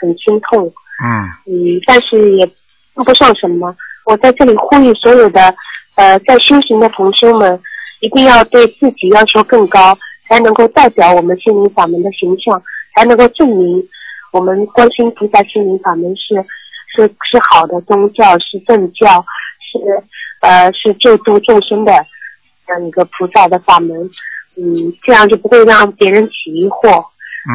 [0.00, 0.72] 很心痛。
[0.98, 1.06] 嗯
[1.46, 2.46] 嗯，但是也
[2.94, 3.74] 说不上什么。
[4.04, 5.54] 我在这里呼吁所有的
[5.96, 7.60] 呃在修行的同修们，
[8.00, 9.96] 一定要对自己要求更高，
[10.28, 12.62] 才能够代表我们心灵法门的形象，
[12.94, 13.86] 才能够证明
[14.32, 16.34] 我们观心菩萨心灵法门是
[16.96, 19.24] 是是好的宗教，是正教，
[19.60, 20.02] 是
[20.40, 21.92] 呃是救度众生的
[22.66, 23.96] 这样一个菩萨的法门。
[24.56, 27.04] 嗯，这样就不会让别人起疑惑，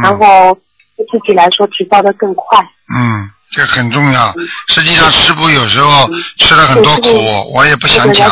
[0.01, 0.57] 然后
[0.95, 2.59] 对自己来说提高的更快。
[2.95, 4.33] 嗯，这很重要。
[4.67, 8.31] 实际上，师傅有时候吃了很多苦，我也不想讲。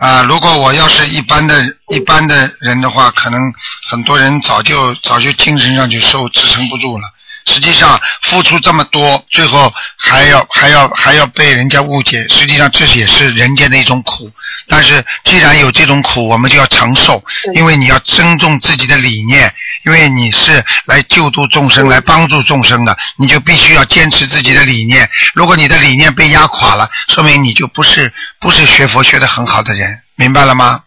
[0.00, 3.40] 啊，如果我要是一般的、一般的人的话，可能
[3.88, 7.04] 很多人早就早就精神上就受支撑不住了。
[7.46, 14.30] 实际上，付出这么多，最后还要还要还要被人家误解，实际上这也是人间的一种苦。
[14.66, 17.22] 但是，既然有这种苦，我们就要承受，
[17.54, 25.08] 因为你要尊重自己的理念，因为你是来救度众生、来帮助众生的，你就必须要坚持自己的理念。
[25.34, 30.82] 如果你的理念被压垮了，说明你就不是不是学佛学的很好的人，明白了吗？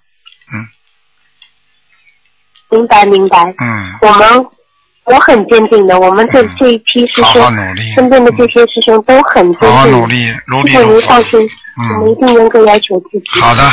[0.52, 0.68] 嗯。
[2.72, 3.44] 明白，明白。
[3.60, 3.98] 嗯。
[4.02, 4.57] 我们。
[5.08, 7.42] 我很坚定的，我们这这一批师兄，
[7.96, 9.70] 身边的这些师兄都很坚定。
[9.70, 10.74] 好好努力，努力。
[10.74, 11.50] 师傅您放心，
[12.00, 13.40] 我们一定严格要求自己。
[13.40, 13.64] 好的，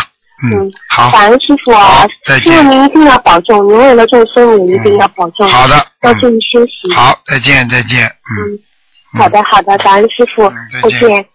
[0.45, 1.11] 嗯，好。
[1.11, 2.07] 感恩师傅啊，
[2.41, 5.49] 师傅您一定要保重，您为了众生也一定要保重。
[5.49, 6.95] 好的，要注意休息。
[6.95, 8.07] 好，再见，再见。
[8.07, 11.26] 嗯，好的，好的，感恩师傅，再见。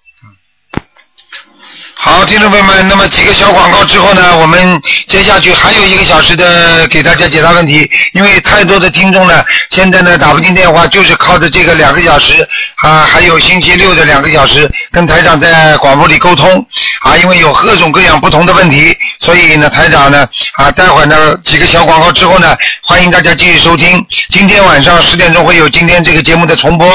[2.01, 12.47] 好，听众朋友们，那么几个小广告之后呢，我们接下去还有一个小时的给大家解答问题，因为太多的听众呢，现在呢打不进电话，就是靠着这个两个小时
[12.77, 16.65] 啊，还有星期六的两个小时跟台长在广播里沟通
[17.01, 20.25] 啊，因为有各种各样不同的问题，所以呢台长呢
[20.55, 26.87] 啊，待会儿呢几个小广告之后呢，欢迎大家继续收听，今天晚上十点钟会有今天这个节目的重播，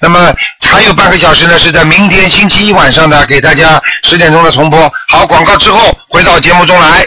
[0.00, 4.78] 那么还有半个小时呢是在明天星期一晚上呢给大家十点钟的重播。
[5.08, 5.78] 好，广告之后
[6.08, 7.00] 回到节目中来。